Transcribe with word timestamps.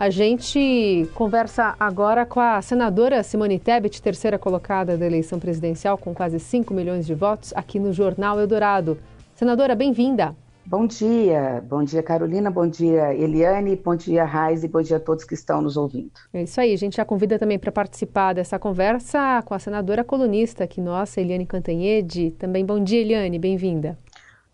A 0.00 0.08
gente 0.08 1.06
conversa 1.12 1.76
agora 1.78 2.24
com 2.24 2.40
a 2.40 2.62
senadora 2.62 3.22
Simone 3.22 3.58
Tebet, 3.58 4.00
terceira 4.00 4.38
colocada 4.38 4.96
da 4.96 5.04
eleição 5.04 5.38
presidencial, 5.38 5.98
com 5.98 6.14
quase 6.14 6.40
5 6.40 6.72
milhões 6.72 7.06
de 7.06 7.14
votos, 7.14 7.52
aqui 7.54 7.78
no 7.78 7.92
Jornal 7.92 8.40
Eldorado. 8.40 8.96
Senadora, 9.34 9.74
bem-vinda. 9.74 10.34
Bom 10.64 10.86
dia, 10.86 11.62
bom 11.68 11.84
dia 11.84 12.02
Carolina, 12.02 12.50
bom 12.50 12.66
dia 12.66 13.14
Eliane, 13.14 13.76
bom 13.76 13.94
dia 13.94 14.24
Raiz 14.24 14.64
e 14.64 14.68
bom 14.68 14.80
dia 14.80 14.96
a 14.96 15.00
todos 15.00 15.24
que 15.24 15.34
estão 15.34 15.60
nos 15.60 15.76
ouvindo. 15.76 16.12
É 16.32 16.44
isso 16.44 16.58
aí, 16.58 16.72
a 16.72 16.78
gente 16.78 16.96
já 16.96 17.04
convida 17.04 17.38
também 17.38 17.58
para 17.58 17.70
participar 17.70 18.32
dessa 18.32 18.58
conversa 18.58 19.42
com 19.44 19.52
a 19.52 19.58
senadora 19.58 20.02
colunista 20.02 20.64
aqui 20.64 20.80
nossa, 20.80 21.20
Eliane 21.20 21.44
Cantanhede. 21.44 22.30
Também 22.38 22.64
bom 22.64 22.82
dia, 22.82 23.02
Eliane, 23.02 23.38
bem-vinda. 23.38 23.98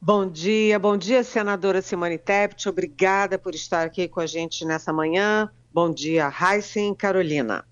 Bom 0.01 0.29
dia, 0.29 0.79
bom 0.79 0.97
dia, 0.97 1.25
senadora 1.25 1.81
Simone 1.81 2.19
Tebet. 2.19 2.69
Obrigada 2.69 3.39
por 3.39 3.55
estar 3.55 3.87
aqui 3.87 4.07
com 4.07 4.21
a 4.21 4.27
gente 4.27 4.65
nessa 4.65 4.93
manhã. 4.93 5.51
Bom 5.73 5.91
dia, 5.91 6.31
Heisen 6.31 6.95
Carolina. 6.95 7.65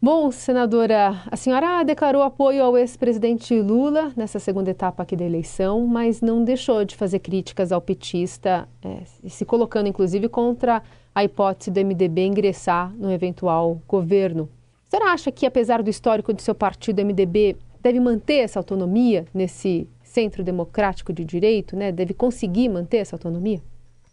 Bom, 0.00 0.30
senadora, 0.30 1.22
a 1.30 1.36
senhora 1.36 1.82
declarou 1.82 2.22
apoio 2.22 2.62
ao 2.62 2.76
ex-presidente 2.76 3.58
Lula 3.60 4.12
nessa 4.16 4.38
segunda 4.38 4.70
etapa 4.70 5.02
aqui 5.02 5.16
da 5.16 5.24
eleição, 5.24 5.86
mas 5.86 6.20
não 6.20 6.44
deixou 6.44 6.84
de 6.84 6.94
fazer 6.94 7.20
críticas 7.20 7.72
ao 7.72 7.80
petista, 7.80 8.68
é, 8.82 9.02
se 9.28 9.44
colocando 9.44 9.88
inclusive 9.88 10.28
contra 10.28 10.82
a 11.14 11.24
hipótese 11.24 11.70
do 11.70 11.80
MDB 11.80 12.26
ingressar 12.26 12.92
no 12.96 13.10
eventual 13.10 13.80
governo. 13.88 14.48
A 14.88 14.90
senhora 14.90 15.12
acha 15.12 15.32
que, 15.32 15.46
apesar 15.46 15.82
do 15.82 15.88
histórico 15.88 16.32
do 16.32 16.42
seu 16.42 16.54
partido, 16.54 16.98
o 17.00 17.04
MDB 17.04 17.56
deve 17.80 17.98
manter 17.98 18.38
essa 18.38 18.58
autonomia 18.58 19.26
nesse 19.32 19.88
centro 20.12 20.44
democrático 20.44 21.12
de 21.12 21.24
direito, 21.24 21.74
né, 21.74 21.90
deve 21.90 22.12
conseguir 22.12 22.68
manter 22.68 22.98
essa 22.98 23.16
autonomia? 23.16 23.62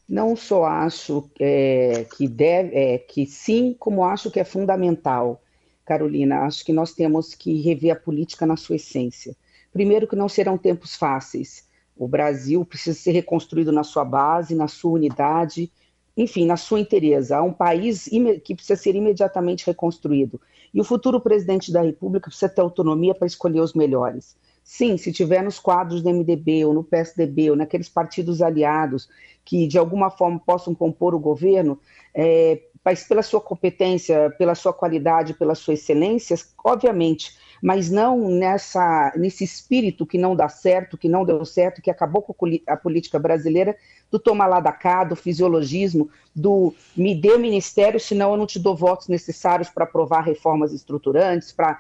Não 0.08 0.36
só 0.36 0.66
acho 0.66 1.30
é, 1.40 2.06
que 2.16 2.28
deve, 2.28 2.76
é, 2.76 2.98
que 2.98 3.26
sim, 3.26 3.76
como 3.78 4.04
acho 4.04 4.32
que 4.32 4.40
é 4.40 4.44
fundamental, 4.44 5.42
Carolina. 5.86 6.42
Acho 6.42 6.64
que 6.64 6.74
nós 6.74 6.94
temos 6.94 7.36
que 7.36 7.62
rever 7.62 7.92
a 7.92 7.96
política 7.96 8.46
na 8.46 8.56
sua 8.56 8.78
essência. 8.78 9.36
Primeiro, 9.74 10.08
que 10.08 10.16
não 10.16 10.30
serão 10.30 10.58
tempos 10.58 10.96
fáceis. 10.96 11.68
O 11.98 12.08
Brasil 12.08 12.64
precisa 12.64 12.98
ser 12.98 13.12
reconstruído 13.12 13.72
na 13.72 13.84
sua 13.84 14.06
base, 14.06 14.56
na 14.56 14.68
sua 14.68 14.92
unidade, 14.92 15.72
enfim, 16.16 16.46
na 16.46 16.58
sua 16.58 16.80
inteireza. 16.80 17.38
Há 17.38 17.44
um 17.44 17.54
país 17.54 18.10
que 18.44 18.56
precisa 18.56 18.80
ser 18.80 18.96
imediatamente 18.96 19.66
reconstruído. 19.66 20.40
E 20.74 20.80
o 20.80 20.84
futuro 20.84 21.20
presidente 21.20 21.72
da 21.72 21.82
República 21.82 22.30
precisa 22.30 22.50
ter 22.50 22.62
autonomia 22.62 23.14
para 23.14 23.28
escolher 23.28 23.60
os 23.60 23.74
melhores. 23.74 24.38
Sim, 24.72 24.98
se 24.98 25.12
tiver 25.12 25.42
nos 25.42 25.58
quadros 25.58 26.04
do 26.04 26.12
MDB 26.12 26.64
ou 26.64 26.76
no 26.76 26.84
PSDB 26.84 27.50
ou 27.50 27.56
naqueles 27.56 27.90
partidos 27.90 28.40
aliados 28.40 29.10
que 29.44 29.66
de 29.66 29.80
alguma 29.80 30.12
forma 30.12 30.40
possam 30.40 30.76
compor 30.76 31.16
o 31.16 31.20
governo, 31.20 31.80
é, 32.14 32.62
mas 32.86 33.04
pela 33.04 33.24
sua 33.24 33.42
competência, 33.42 34.30
pela 34.38 34.54
sua 34.54 34.72
qualidade, 34.72 35.34
pela 35.34 35.56
sua 35.56 35.74
excelência, 35.74 36.36
obviamente, 36.64 37.36
mas 37.62 37.90
não 37.90 38.30
nessa 38.30 39.14
nesse 39.16 39.44
espírito 39.44 40.06
que 40.06 40.18
não 40.18 40.36
dá 40.36 40.48
certo, 40.50 40.98
que 40.98 41.10
não 41.10 41.26
deu 41.26 41.44
certo, 41.46 41.82
que 41.82 41.92
acabou 41.92 42.22
com 42.22 42.36
a 42.68 42.78
política 42.78 43.20
brasileira, 43.20 43.76
do 44.10 44.18
tomar 44.18 44.48
lá 44.48 44.60
da 44.60 44.72
cá, 44.72 45.04
do 45.04 45.16
fisiologismo, 45.16 46.10
do 46.36 46.74
me 46.96 47.14
dê 47.14 47.38
ministério, 47.38 48.00
senão 48.00 48.32
eu 48.32 48.38
não 48.38 48.48
te 48.48 48.60
dou 48.60 48.76
votos 48.76 49.08
necessários 49.08 49.70
para 49.70 49.84
aprovar 49.84 50.22
reformas 50.22 50.74
estruturantes, 50.74 51.52
para 51.52 51.80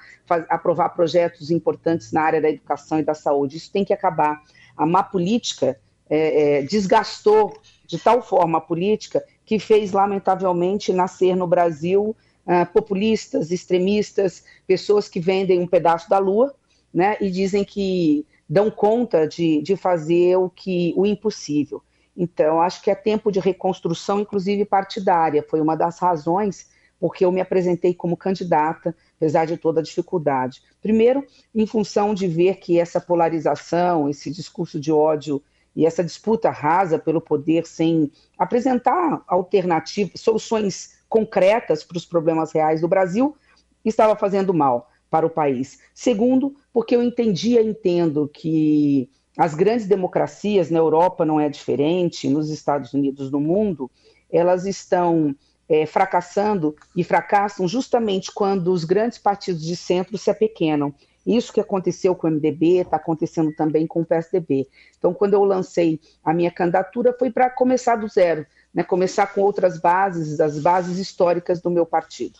aprovar 0.49 0.89
projetos 0.89 1.49
importantes 1.49 2.11
na 2.11 2.21
área 2.21 2.41
da 2.41 2.49
educação 2.49 2.99
e 2.99 3.03
da 3.03 3.13
saúde. 3.13 3.57
Isso 3.57 3.71
tem 3.71 3.83
que 3.83 3.93
acabar. 3.93 4.41
A 4.77 4.85
má 4.85 5.03
política 5.03 5.79
é, 6.09 6.59
é, 6.59 6.61
desgastou 6.63 7.57
de 7.85 7.97
tal 7.97 8.21
forma 8.21 8.57
a 8.57 8.61
política 8.61 9.23
que 9.45 9.57
fez, 9.57 9.91
lamentavelmente, 9.91 10.93
nascer 10.93 11.35
no 11.35 11.47
Brasil 11.47 12.15
uh, 12.45 12.71
populistas, 12.73 13.51
extremistas, 13.51 14.43
pessoas 14.67 15.07
que 15.07 15.19
vendem 15.19 15.59
um 15.59 15.67
pedaço 15.67 16.09
da 16.09 16.17
lua 16.17 16.53
né, 16.93 17.17
e 17.19 17.29
dizem 17.29 17.63
que 17.63 18.25
dão 18.47 18.71
conta 18.71 19.27
de, 19.27 19.61
de 19.61 19.75
fazer 19.75 20.35
o, 20.37 20.49
que, 20.49 20.93
o 20.97 21.05
impossível. 21.05 21.83
Então, 22.17 22.61
acho 22.61 22.81
que 22.81 22.91
é 22.91 22.95
tempo 22.95 23.31
de 23.31 23.39
reconstrução, 23.39 24.19
inclusive 24.19 24.65
partidária. 24.65 25.45
Foi 25.47 25.61
uma 25.61 25.75
das 25.75 25.99
razões 25.99 26.67
porque 26.99 27.23
eu 27.23 27.31
me 27.31 27.39
apresentei 27.39 27.93
como 27.93 28.17
candidata, 28.17 28.93
apesar 29.15 29.45
de 29.45 29.55
toda 29.55 29.79
a 29.79 29.83
dificuldade. 29.83 30.61
Primeiro, 30.81 31.25
em 31.55 31.65
função 31.65 32.13
de 32.13 32.27
ver 32.27 32.57
que 32.57 32.77
essa 32.77 32.99
polarização, 32.99 34.09
esse 34.09 34.29
discurso 34.29 34.79
de 34.79 34.91
ódio 34.91 35.41
e 35.75 35.85
essa 35.85 36.03
disputa 36.03 36.49
rasa 36.49 36.99
pelo 36.99 37.21
poder 37.21 37.65
sem 37.65 38.11
apresentar 38.37 39.23
alternativas, 39.27 40.19
soluções 40.19 40.98
concretas 41.09 41.83
para 41.83 41.97
os 41.97 42.05
problemas 42.05 42.53
reais 42.53 42.81
do 42.81 42.87
Brasil, 42.87 43.35
estava 43.83 44.15
fazendo 44.15 44.53
mal 44.53 44.89
para 45.09 45.25
o 45.25 45.29
país. 45.29 45.79
Segundo, 45.93 46.55
porque 46.71 46.95
eu 46.95 47.01
entendia, 47.03 47.61
entendo 47.61 48.29
que 48.31 49.09
as 49.37 49.55
grandes 49.55 49.87
democracias, 49.87 50.69
na 50.69 50.79
Europa 50.79 51.25
não 51.25 51.39
é 51.39 51.49
diferente, 51.49 52.29
nos 52.29 52.49
Estados 52.49 52.93
Unidos, 52.93 53.31
no 53.31 53.39
mundo, 53.39 53.89
elas 54.31 54.65
estão 54.65 55.35
é, 55.67 55.85
fracassando 55.85 56.75
e 56.95 57.03
fracassam 57.03 57.67
justamente 57.67 58.31
quando 58.31 58.71
os 58.71 58.83
grandes 58.83 59.17
partidos 59.17 59.63
de 59.63 59.75
centro 59.75 60.17
se 60.17 60.29
apequenam. 60.29 60.93
Isso 61.25 61.53
que 61.53 61.59
aconteceu 61.59 62.15
com 62.15 62.27
o 62.27 62.31
MDB 62.31 62.79
está 62.79 62.97
acontecendo 62.97 63.53
também 63.53 63.85
com 63.85 64.01
o 64.01 64.05
PSDB. 64.05 64.67
Então, 64.97 65.13
quando 65.13 65.35
eu 65.35 65.43
lancei 65.43 65.99
a 66.23 66.33
minha 66.33 66.49
candidatura, 66.49 67.15
foi 67.17 67.31
para 67.31 67.49
começar 67.49 67.97
do 67.97 68.07
zero, 68.07 68.45
né? 68.73 68.83
começar 68.83 69.27
com 69.27 69.41
outras 69.41 69.79
bases, 69.79 70.39
as 70.39 70.59
bases 70.59 70.97
históricas 70.97 71.61
do 71.61 71.69
meu 71.69 71.85
partido. 71.85 72.39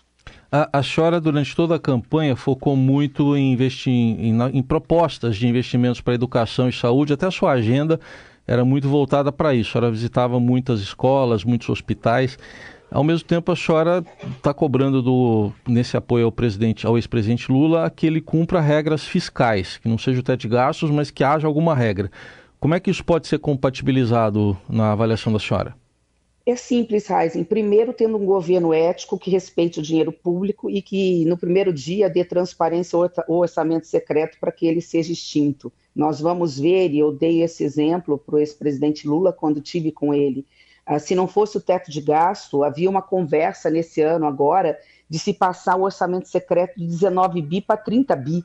A, 0.51 0.79
a 0.79 0.81
Chora, 0.83 1.19
durante 1.21 1.55
toda 1.55 1.75
a 1.75 1.79
campanha, 1.79 2.35
focou 2.35 2.75
muito 2.75 3.35
em 3.35 3.53
investir 3.53 3.93
em, 3.93 4.29
em, 4.29 4.57
em 4.57 4.63
propostas 4.63 5.37
de 5.37 5.47
investimentos 5.47 6.01
para 6.01 6.13
educação 6.13 6.67
e 6.67 6.73
saúde, 6.73 7.13
até 7.13 7.27
a 7.27 7.31
sua 7.31 7.51
agenda 7.51 7.99
era 8.47 8.65
muito 8.65 8.89
voltada 8.89 9.31
para 9.31 9.53
isso. 9.53 9.69
A 9.69 9.71
senhora 9.73 9.91
visitava 9.91 10.39
muitas 10.39 10.79
escolas, 10.81 11.43
muitos 11.43 11.69
hospitais. 11.69 12.35
Ao 12.89 13.03
mesmo 13.03 13.27
tempo, 13.27 13.51
a 13.51 13.55
senhora 13.55 14.03
está 14.35 14.51
cobrando 14.51 15.03
do, 15.03 15.51
nesse 15.67 15.95
apoio 15.95 16.25
ao 16.25 16.31
presidente, 16.31 16.87
ao 16.87 16.97
ex-presidente 16.97 17.51
Lula, 17.51 17.87
que 17.91 18.07
ele 18.07 18.19
cumpra 18.19 18.59
regras 18.59 19.03
fiscais, 19.03 19.77
que 19.77 19.87
não 19.87 19.99
seja 19.99 20.19
o 20.19 20.23
teto 20.23 20.41
de 20.41 20.47
gastos, 20.47 20.89
mas 20.89 21.11
que 21.11 21.23
haja 21.23 21.45
alguma 21.45 21.75
regra. 21.75 22.09
Como 22.59 22.73
é 22.73 22.79
que 22.79 22.89
isso 22.89 23.05
pode 23.05 23.27
ser 23.27 23.37
compatibilizado 23.37 24.57
na 24.67 24.91
avaliação 24.93 25.31
da 25.31 25.37
senhora? 25.37 25.75
É 26.49 26.55
simples, 26.55 27.07
Heisen. 27.11 27.43
Primeiro, 27.43 27.93
tendo 27.93 28.17
um 28.17 28.25
governo 28.25 28.73
ético 28.73 29.19
que 29.19 29.29
respeite 29.29 29.77
o 29.77 29.83
dinheiro 29.83 30.11
público 30.11 30.67
e 30.67 30.81
que, 30.81 31.23
no 31.25 31.37
primeiro 31.37 31.71
dia, 31.71 32.09
dê 32.09 32.25
transparência 32.25 32.97
ao 32.97 33.35
orçamento 33.35 33.85
secreto 33.85 34.39
para 34.39 34.51
que 34.51 34.65
ele 34.65 34.81
seja 34.81 35.13
extinto. 35.13 35.71
Nós 35.95 36.19
vamos 36.19 36.57
ver, 36.57 36.89
e 36.89 36.97
eu 36.97 37.11
dei 37.11 37.43
esse 37.43 37.63
exemplo 37.63 38.17
para 38.17 38.33
o 38.33 38.39
ex-presidente 38.39 39.07
Lula 39.07 39.31
quando 39.31 39.61
tive 39.61 39.91
com 39.91 40.11
ele, 40.11 40.43
ah, 40.87 40.97
se 40.97 41.13
não 41.13 41.27
fosse 41.27 41.55
o 41.55 41.61
teto 41.61 41.91
de 41.91 42.01
gasto, 42.01 42.63
havia 42.63 42.89
uma 42.89 43.03
conversa 43.03 43.69
nesse 43.69 44.01
ano 44.01 44.25
agora 44.25 44.79
de 45.07 45.19
se 45.19 45.35
passar 45.35 45.75
o 45.75 45.83
orçamento 45.83 46.27
secreto 46.27 46.79
de 46.79 46.87
19 46.87 47.43
bi 47.43 47.61
para 47.61 47.77
30 47.77 48.15
bi. 48.15 48.43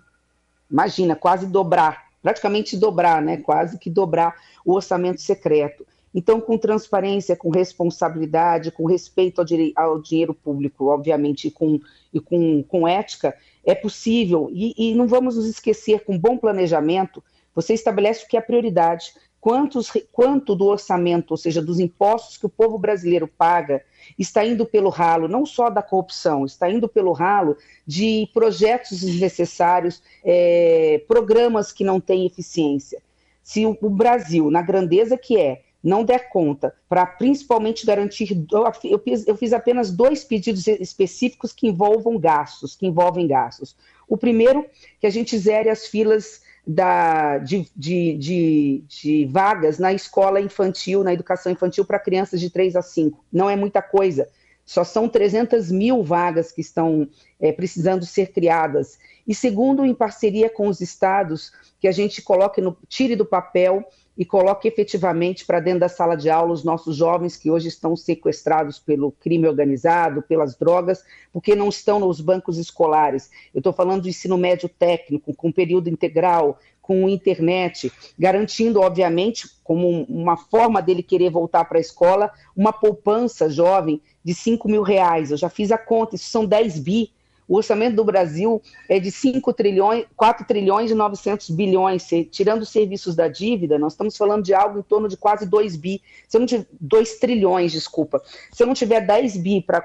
Imagina, 0.71 1.17
quase 1.17 1.47
dobrar, 1.47 2.11
praticamente 2.23 2.77
dobrar, 2.77 3.23
né? 3.23 3.39
Quase 3.39 3.79
que 3.79 3.89
dobrar 3.89 4.37
o 4.63 4.75
orçamento 4.75 5.23
secreto. 5.23 5.87
Então, 6.15 6.41
com 6.41 6.57
transparência, 6.57 7.35
com 7.35 7.51
responsabilidade, 7.51 8.71
com 8.71 8.87
respeito 8.87 9.41
ao, 9.41 9.47
ao 9.77 10.01
dinheiro 10.01 10.33
público, 10.33 10.87
obviamente, 10.87 11.49
e 11.49 11.51
com, 11.51 11.81
e 12.13 12.21
com, 12.21 12.63
com 12.63 12.87
ética, 12.87 13.37
é 13.65 13.75
possível. 13.75 14.49
E, 14.53 14.75
e 14.77 14.95
não 14.95 15.09
vamos 15.09 15.37
nos 15.37 15.47
esquecer, 15.47 16.05
com 16.05 16.17
bom 16.17 16.39
planejamento, 16.39 17.23
você 17.55 17.75
estabelece 17.75 18.25
o 18.25 18.29
que 18.29 18.37
é 18.37 18.41
prioridade 18.41 19.13
quantos, 19.45 19.93
quanto 20.11 20.55
do 20.55 20.65
orçamento, 20.65 21.33
ou 21.33 21.37
seja, 21.37 21.61
dos 21.61 21.79
impostos 21.79 22.39
que 22.39 22.47
o 22.47 22.49
povo 22.49 22.79
brasileiro 22.79 23.29
paga, 23.29 23.85
está 24.19 24.43
indo 24.43 24.65
pelo 24.65 24.89
ralo, 24.89 25.29
não 25.29 25.45
só 25.45 25.69
da 25.69 25.83
corrupção, 25.83 26.47
está 26.47 26.71
indo 26.71 26.89
pelo 26.89 27.13
ralo 27.13 27.55
de 27.87 28.27
projetos 28.33 29.03
desnecessários, 29.03 30.03
é, 30.25 31.05
programas 31.07 31.73
que 31.73 31.85
não 31.85 32.01
têm 32.01 32.25
eficiência. 32.25 33.03
Se 33.43 33.67
o, 33.67 33.77
o 33.83 33.91
Brasil, 33.91 34.51
na 34.51 34.63
grandeza 34.63 35.19
que 35.19 35.39
é, 35.39 35.61
não 35.85 36.03
der 36.03 36.31
conta 36.31 36.75
para 36.89 37.05
principalmente 37.05 37.85
garantir. 37.85 38.47
Eu 38.51 38.99
fiz, 38.99 39.29
eu 39.29 39.37
fiz, 39.37 39.53
apenas 39.53 39.91
dois 39.91 40.25
pedidos 40.25 40.67
específicos 40.67 41.53
que 41.53 41.69
envolvam 41.69 42.19
gastos, 42.19 42.75
que 42.75 42.87
envolvem 42.87 43.29
gastos. 43.29 43.77
O 44.09 44.17
primeiro, 44.17 44.65
que 44.99 45.07
a 45.07 45.11
gente 45.11 45.37
zere 45.37 45.69
as 45.69 45.87
filas 45.87 46.43
da, 46.67 47.37
de, 47.37 47.69
de, 47.77 48.17
de, 48.17 48.85
de, 48.89 49.27
vagas 49.27 49.79
na 49.79 49.93
escola 49.93 50.41
infantil, 50.41 51.05
na 51.05 51.13
educação 51.13 51.53
infantil 51.53 51.85
para 51.85 51.99
crianças 51.99 52.41
de 52.41 52.49
3 52.49 52.77
a 52.77 52.83
5. 52.83 53.23
Não 53.31 53.51
é 53.51 53.55
muita 53.55 53.83
coisa. 53.83 54.27
Só 54.65 54.83
são 54.83 55.07
300 55.07 55.71
mil 55.71 56.03
vagas 56.03 56.51
que 56.51 56.63
estão 56.63 57.07
é, 57.39 57.53
precisando 57.53 58.07
ser 58.07 58.33
criadas. 58.33 58.99
E 59.29 59.35
segundo, 59.35 59.85
em 59.85 59.95
parceria 59.95 60.49
com 60.49 60.69
os 60.69 60.81
estados, 60.81 61.53
que 61.79 61.87
a 61.87 61.93
gente 61.93 62.23
coloque 62.23 62.63
no, 62.63 62.75
tire 62.89 63.15
do 63.15 63.27
papel 63.27 63.85
e 64.17 64.25
coloque 64.25 64.69
efetivamente 64.69 65.45
para 65.45 65.61
dentro 65.61 65.81
da 65.81 65.89
sala 65.89 66.17
de 66.17 66.31
aula 66.31 66.53
os 66.53 66.63
nossos 66.63 66.97
jovens 66.97 67.37
que 67.37 67.51
hoje 67.51 67.69
estão 67.69 67.97
sequestrados 67.97 68.79
pelo 68.79 69.11
crime 69.11 69.49
organizado, 69.49 70.23
pelas 70.23 70.57
drogas, 70.57 71.05
porque 71.33 71.55
não 71.55 71.69
estão 71.69 71.99
nos 71.99 72.21
bancos 72.21 72.59
escolares. 72.59 73.31
Eu 73.53 73.59
estou 73.59 73.73
falando 73.73 74.03
do 74.03 74.09
ensino 74.09 74.39
médio 74.39 74.69
técnico, 74.69 75.35
com 75.35 75.51
período 75.51 75.89
integral, 75.89 76.59
com 76.81 77.09
internet, 77.09 77.91
garantindo, 78.17 78.81
obviamente, 78.81 79.49
como 79.65 80.05
uma 80.05 80.37
forma 80.37 80.83
dele 80.83 81.03
querer 81.03 81.31
voltar 81.31 81.65
para 81.65 81.79
a 81.79 81.81
escola, 81.81 82.31
uma 82.55 82.73
poupança 82.73 83.49
jovem 83.49 84.01
de 84.23 84.35
5 84.35 84.69
mil 84.69 84.83
reais. 84.83 85.31
Eu 85.31 85.37
já 85.37 85.49
fiz 85.49 85.73
a 85.73 85.79
conta, 85.79 86.15
isso 86.15 86.29
são 86.29 86.45
10 86.45 86.79
bi 86.81 87.11
o 87.47 87.57
orçamento 87.57 87.97
do 87.97 88.05
Brasil 88.05 88.61
é 88.89 88.99
de 88.99 89.11
5 89.11 89.53
trilhões, 89.53 90.07
4 90.17 90.47
trilhões 90.47 90.91
e 90.91 90.95
900 90.95 91.51
bilhões. 91.51 92.07
tirando 92.31 92.63
os 92.63 92.71
serviços 92.71 93.15
da 93.15 93.29
dívida, 93.29 93.79
nós 93.79 93.93
estamos 93.93 94.17
falando 94.17 94.45
de 94.45 94.55
algo 94.55 94.79
em 94.79 94.83
torno 94.83 95.09
de 95.09 95.17
quase 95.17 95.47
2 95.47 95.77
bi. 95.77 96.03
Se 96.29 96.37
eu 96.37 96.41
não 96.41 96.47
tiver 96.47 96.67
2 96.81 97.19
trilhões, 97.19 97.73
desculpa. 97.73 98.23
Se 98.53 98.63
eu 98.63 98.67
não 98.67 98.75
tiver 98.75 99.01
10 99.01 99.37
bi 99.37 99.61
para 99.61 99.85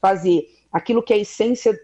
fazer 0.00 0.46
aquilo 0.72 1.02
que 1.02 1.12
é 1.12 1.16
a 1.16 1.20
essência 1.20 1.78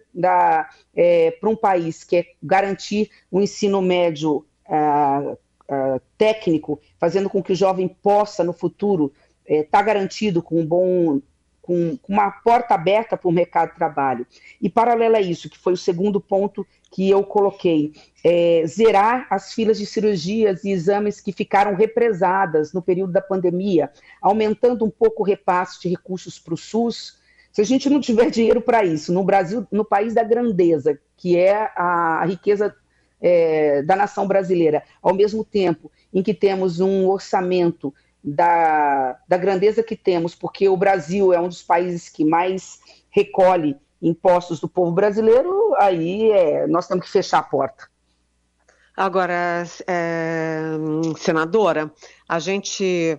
é, 0.94 1.30
para 1.32 1.50
um 1.50 1.56
país, 1.56 2.04
que 2.04 2.16
é 2.16 2.26
garantir 2.42 3.10
um 3.30 3.40
ensino 3.40 3.82
médio 3.82 4.44
uh, 4.68 5.32
uh, 5.32 6.00
técnico, 6.16 6.80
fazendo 6.98 7.28
com 7.28 7.42
que 7.42 7.52
o 7.52 7.56
jovem 7.56 7.88
possa, 7.88 8.44
no 8.44 8.52
futuro, 8.52 9.12
estar 9.44 9.54
é, 9.54 9.62
tá 9.64 9.82
garantido 9.82 10.42
com 10.42 10.60
um 10.60 10.66
bom 10.66 11.20
com, 11.66 11.96
com 11.96 12.12
uma 12.12 12.30
porta 12.30 12.74
aberta 12.74 13.16
para 13.16 13.28
o 13.28 13.32
mercado 13.32 13.70
de 13.70 13.76
trabalho. 13.76 14.26
E 14.62 14.70
paralelo 14.70 15.16
a 15.16 15.20
isso, 15.20 15.50
que 15.50 15.58
foi 15.58 15.72
o 15.72 15.76
segundo 15.76 16.20
ponto 16.20 16.64
que 16.92 17.10
eu 17.10 17.24
coloquei, 17.24 17.92
é, 18.24 18.62
zerar 18.66 19.26
as 19.28 19.52
filas 19.52 19.76
de 19.76 19.84
cirurgias 19.84 20.64
e 20.64 20.70
exames 20.70 21.20
que 21.20 21.32
ficaram 21.32 21.74
represadas 21.74 22.72
no 22.72 22.80
período 22.80 23.12
da 23.12 23.20
pandemia, 23.20 23.90
aumentando 24.22 24.84
um 24.84 24.90
pouco 24.90 25.22
o 25.22 25.26
repasse 25.26 25.82
de 25.82 25.88
recursos 25.88 26.38
para 26.38 26.54
o 26.54 26.56
SUS. 26.56 27.18
Se 27.52 27.60
a 27.60 27.64
gente 27.64 27.90
não 27.90 28.00
tiver 28.00 28.30
dinheiro 28.30 28.62
para 28.62 28.84
isso, 28.84 29.12
no 29.12 29.24
Brasil, 29.24 29.66
no 29.72 29.84
país 29.84 30.14
da 30.14 30.22
grandeza, 30.22 30.98
que 31.16 31.36
é 31.36 31.70
a 31.74 32.24
riqueza 32.24 32.74
é, 33.20 33.82
da 33.82 33.96
nação 33.96 34.26
brasileira, 34.26 34.84
ao 35.02 35.14
mesmo 35.14 35.44
tempo 35.44 35.90
em 36.14 36.22
que 36.22 36.32
temos 36.32 36.80
um 36.80 37.08
orçamento 37.08 37.92
da, 38.26 39.16
da 39.28 39.36
grandeza 39.36 39.84
que 39.84 39.94
temos, 39.94 40.34
porque 40.34 40.68
o 40.68 40.76
Brasil 40.76 41.32
é 41.32 41.38
um 41.38 41.46
dos 41.46 41.62
países 41.62 42.08
que 42.08 42.24
mais 42.24 42.80
recolhe 43.08 43.76
impostos 44.02 44.58
do 44.58 44.68
povo 44.68 44.90
brasileiro, 44.90 45.74
aí 45.78 46.32
é, 46.32 46.66
nós 46.66 46.88
temos 46.88 47.06
que 47.06 47.12
fechar 47.12 47.38
a 47.38 47.42
porta. 47.44 47.88
Agora, 48.96 49.62
é, 49.86 50.62
senadora, 51.18 51.92
a 52.28 52.38
gente, 52.40 53.18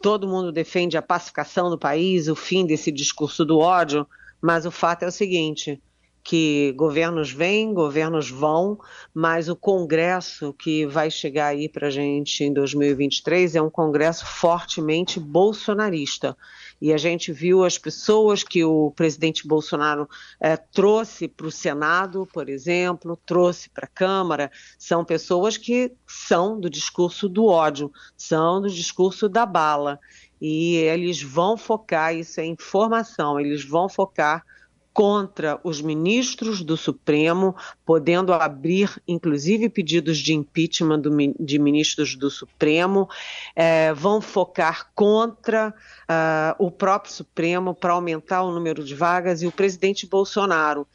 todo 0.00 0.28
mundo 0.28 0.50
defende 0.50 0.96
a 0.96 1.02
pacificação 1.02 1.68
do 1.68 1.78
país, 1.78 2.26
o 2.26 2.34
fim 2.34 2.64
desse 2.64 2.90
discurso 2.90 3.44
do 3.44 3.58
ódio, 3.58 4.06
mas 4.40 4.64
o 4.64 4.70
fato 4.70 5.02
é 5.02 5.08
o 5.08 5.12
seguinte: 5.12 5.82
que 6.24 6.72
governos 6.76 7.32
vêm, 7.32 7.74
governos 7.74 8.30
vão, 8.30 8.78
mas 9.12 9.48
o 9.48 9.56
Congresso 9.56 10.52
que 10.52 10.86
vai 10.86 11.10
chegar 11.10 11.48
aí 11.48 11.68
para 11.68 11.88
a 11.88 11.90
gente 11.90 12.44
em 12.44 12.52
2023 12.52 13.56
é 13.56 13.62
um 13.62 13.70
Congresso 13.70 14.24
fortemente 14.24 15.18
bolsonarista. 15.18 16.36
E 16.80 16.92
a 16.92 16.96
gente 16.96 17.32
viu 17.32 17.64
as 17.64 17.76
pessoas 17.76 18.42
que 18.44 18.64
o 18.64 18.92
presidente 18.92 19.46
Bolsonaro 19.46 20.08
é, 20.40 20.56
trouxe 20.56 21.26
para 21.26 21.46
o 21.46 21.50
Senado, 21.50 22.26
por 22.32 22.48
exemplo, 22.48 23.18
trouxe 23.26 23.68
para 23.68 23.86
a 23.86 23.88
Câmara, 23.92 24.50
são 24.78 25.04
pessoas 25.04 25.56
que 25.56 25.92
são 26.06 26.58
do 26.58 26.70
discurso 26.70 27.28
do 27.28 27.46
ódio, 27.46 27.90
são 28.16 28.60
do 28.60 28.70
discurso 28.70 29.28
da 29.28 29.44
bala. 29.44 29.98
E 30.40 30.74
eles 30.76 31.22
vão 31.22 31.56
focar, 31.56 32.14
isso 32.14 32.40
é 32.40 32.44
informação, 32.44 33.38
eles 33.38 33.64
vão 33.64 33.88
focar 33.88 34.44
contra 34.92 35.58
os 35.64 35.80
ministros 35.80 36.62
do 36.62 36.76
Supremo, 36.76 37.56
podendo 37.84 38.32
abrir, 38.32 39.00
inclusive, 39.08 39.68
pedidos 39.68 40.18
de 40.18 40.34
impeachment 40.34 41.00
do, 41.00 41.10
de 41.40 41.58
ministros 41.58 42.14
do 42.14 42.30
Supremo, 42.30 43.08
é, 43.56 43.92
vão 43.94 44.20
focar 44.20 44.90
contra 44.94 45.74
uh, 46.02 46.64
o 46.64 46.70
próprio 46.70 47.12
Supremo 47.12 47.74
para 47.74 47.94
aumentar 47.94 48.42
o 48.42 48.52
número 48.52 48.84
de 48.84 48.94
vagas 48.94 49.42
e 49.42 49.46
o 49.46 49.52
presidente 49.52 50.06
Bolsonaro. 50.06 50.86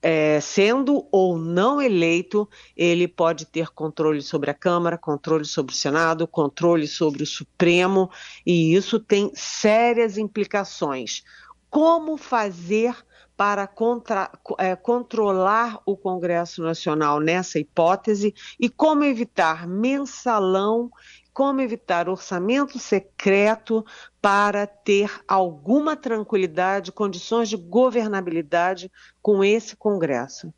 É, 0.00 0.40
sendo 0.40 1.06
ou 1.10 1.36
não 1.36 1.82
eleito, 1.82 2.48
ele 2.76 3.06
pode 3.06 3.44
ter 3.44 3.68
controle 3.68 4.22
sobre 4.22 4.50
a 4.50 4.54
Câmara, 4.54 4.96
controle 4.96 5.44
sobre 5.44 5.74
o 5.74 5.76
Senado, 5.76 6.26
controle 6.26 6.86
sobre 6.86 7.22
o 7.22 7.26
Supremo, 7.26 8.10
e 8.46 8.74
isso 8.74 8.98
tem 8.98 9.30
sérias 9.34 10.16
implicações. 10.16 11.22
Como 11.68 12.16
fazer 12.16 12.94
para 13.36 13.66
contra, 13.66 14.30
é, 14.58 14.76
controlar 14.76 15.80
o 15.84 15.96
Congresso 15.96 16.62
Nacional 16.62 17.20
nessa 17.20 17.58
hipótese 17.58 18.34
e 18.58 18.68
como 18.68 19.04
evitar 19.04 19.66
mensalão, 19.66 20.90
como 21.32 21.60
evitar 21.60 22.08
orçamento 22.08 22.78
secreto 22.78 23.84
para 24.22 24.66
ter 24.66 25.10
alguma 25.26 25.96
tranquilidade, 25.96 26.92
condições 26.92 27.48
de 27.48 27.56
governabilidade 27.56 28.90
com 29.20 29.42
esse 29.42 29.76
Congresso. 29.76 30.54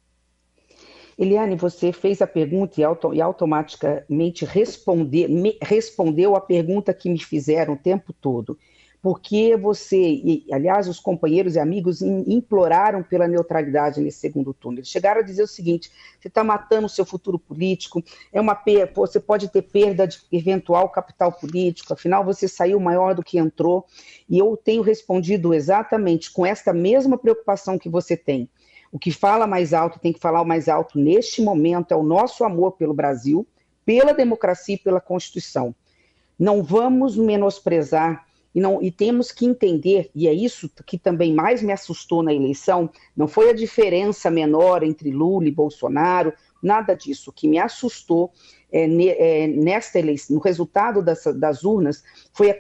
Eliane, 1.19 1.57
você 1.57 1.93
fez 1.93 2.21
a 2.21 2.27
pergunta 2.27 2.79
e, 2.79 2.85
auto, 2.85 3.15
e 3.15 3.23
automaticamente 3.23 4.45
responde, 4.45 5.27
me, 5.27 5.57
respondeu 5.63 6.37
a 6.37 6.41
pergunta 6.43 6.93
que 6.93 7.09
me 7.09 7.19
fizeram 7.19 7.73
o 7.73 7.79
tempo 7.79 8.13
todo 8.13 8.59
porque 9.07 9.57
você, 9.57 9.97
e, 9.97 10.47
aliás, 10.51 10.89
os 10.89 10.99
companheiros 10.99 11.55
e 11.55 11.61
amigos 11.61 12.03
imploraram 12.03 13.05
pela 13.05 13.29
neutralidade 13.29 14.01
nesse 14.01 14.19
segundo 14.19 14.53
turno. 14.53 14.81
Eles 14.81 14.89
chegaram 14.89 15.21
a 15.21 15.25
dizer 15.25 15.45
o 15.45 15.47
seguinte: 15.47 15.93
você 16.19 16.27
está 16.27 16.43
matando 16.43 16.87
o 16.87 16.91
seu 16.91 17.05
futuro 17.07 17.39
político, 17.39 18.03
é 18.33 18.41
uma 18.41 18.61
você 18.93 19.21
pode 19.21 19.49
ter 19.49 19.63
perda 19.63 20.09
de 20.09 20.19
eventual 20.33 20.89
capital 20.89 21.31
político, 21.31 21.93
afinal 21.93 22.25
você 22.25 22.49
saiu 22.49 22.81
maior 22.81 23.15
do 23.15 23.23
que 23.23 23.39
entrou. 23.39 23.87
E 24.29 24.41
eu 24.41 24.57
tenho 24.57 24.83
respondido 24.83 25.55
exatamente 25.55 26.33
com 26.33 26.45
esta 26.45 26.73
mesma 26.73 27.17
preocupação 27.17 27.79
que 27.79 27.89
você 27.89 28.17
tem. 28.17 28.51
O 28.91 28.99
que 28.99 29.13
fala 29.13 29.47
mais 29.47 29.73
alto 29.73 30.01
tem 30.01 30.13
que 30.13 30.19
falar 30.19 30.43
o 30.43 30.45
mais 30.45 30.69
alto 30.69 30.99
neste 30.99 31.41
momento 31.41 31.93
é 31.93 31.97
o 31.97 32.03
nosso 32.03 32.43
amor 32.43 32.73
pelo 32.73 32.93
Brasil, 32.93 33.47
pela 33.85 34.13
democracia 34.13 34.75
e 34.75 34.79
pela 34.79 35.01
Constituição. 35.01 35.73
Não 36.37 36.61
vamos 36.61 37.17
menosprezar 37.17 38.26
e, 38.57 38.61
não, 38.61 38.83
e 38.83 38.91
temos 38.91 39.31
que 39.31 39.45
entender, 39.45 40.11
e 40.15 40.27
é 40.27 40.33
isso 40.33 40.71
que 40.87 40.97
também 40.97 41.35
mais 41.35 41.63
me 41.63 41.75
assustou 41.75 42.23
na 42.23 42.33
eleição, 42.33 42.89
não 43.15 43.29
foi 43.29 43.51
a 43.51 43.53
diferença 43.53 44.31
menor 44.31 44.83
entre 44.83 45.11
Lula 45.11 45.47
e 45.47 45.51
Bolsonaro, 45.51 46.33
nada 46.63 46.95
disso. 46.95 47.29
O 47.29 47.33
que 47.35 47.47
me 47.47 47.59
assustou 47.59 48.33
é, 48.73 48.85
é, 48.85 49.47
nesta 49.47 49.99
eleição, 49.99 50.37
no 50.37 50.41
resultado 50.41 51.03
das, 51.03 51.23
das 51.37 51.65
urnas, 51.65 52.03
foi 52.33 52.51
a 52.51 52.57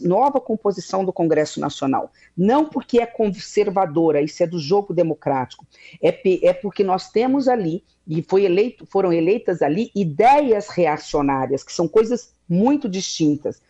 nova 0.00 0.40
composição 0.40 1.04
do 1.04 1.12
Congresso 1.12 1.60
Nacional. 1.60 2.10
Não 2.34 2.64
porque 2.64 2.98
é 2.98 3.04
conservadora, 3.04 4.22
isso 4.22 4.42
é 4.42 4.46
do 4.46 4.58
jogo 4.58 4.94
democrático, 4.94 5.66
é, 6.02 6.18
é 6.46 6.54
porque 6.54 6.82
nós 6.82 7.10
temos 7.10 7.46
ali, 7.46 7.84
e 8.08 8.22
foi 8.22 8.46
eleito, 8.46 8.86
foram 8.86 9.12
eleitas 9.12 9.60
ali, 9.60 9.90
ideias 9.94 10.68
reacionárias, 10.68 11.62
que 11.62 11.74
são 11.74 11.86
coisas 11.86 12.32
muito 12.48 12.88
distintas. 12.88 13.60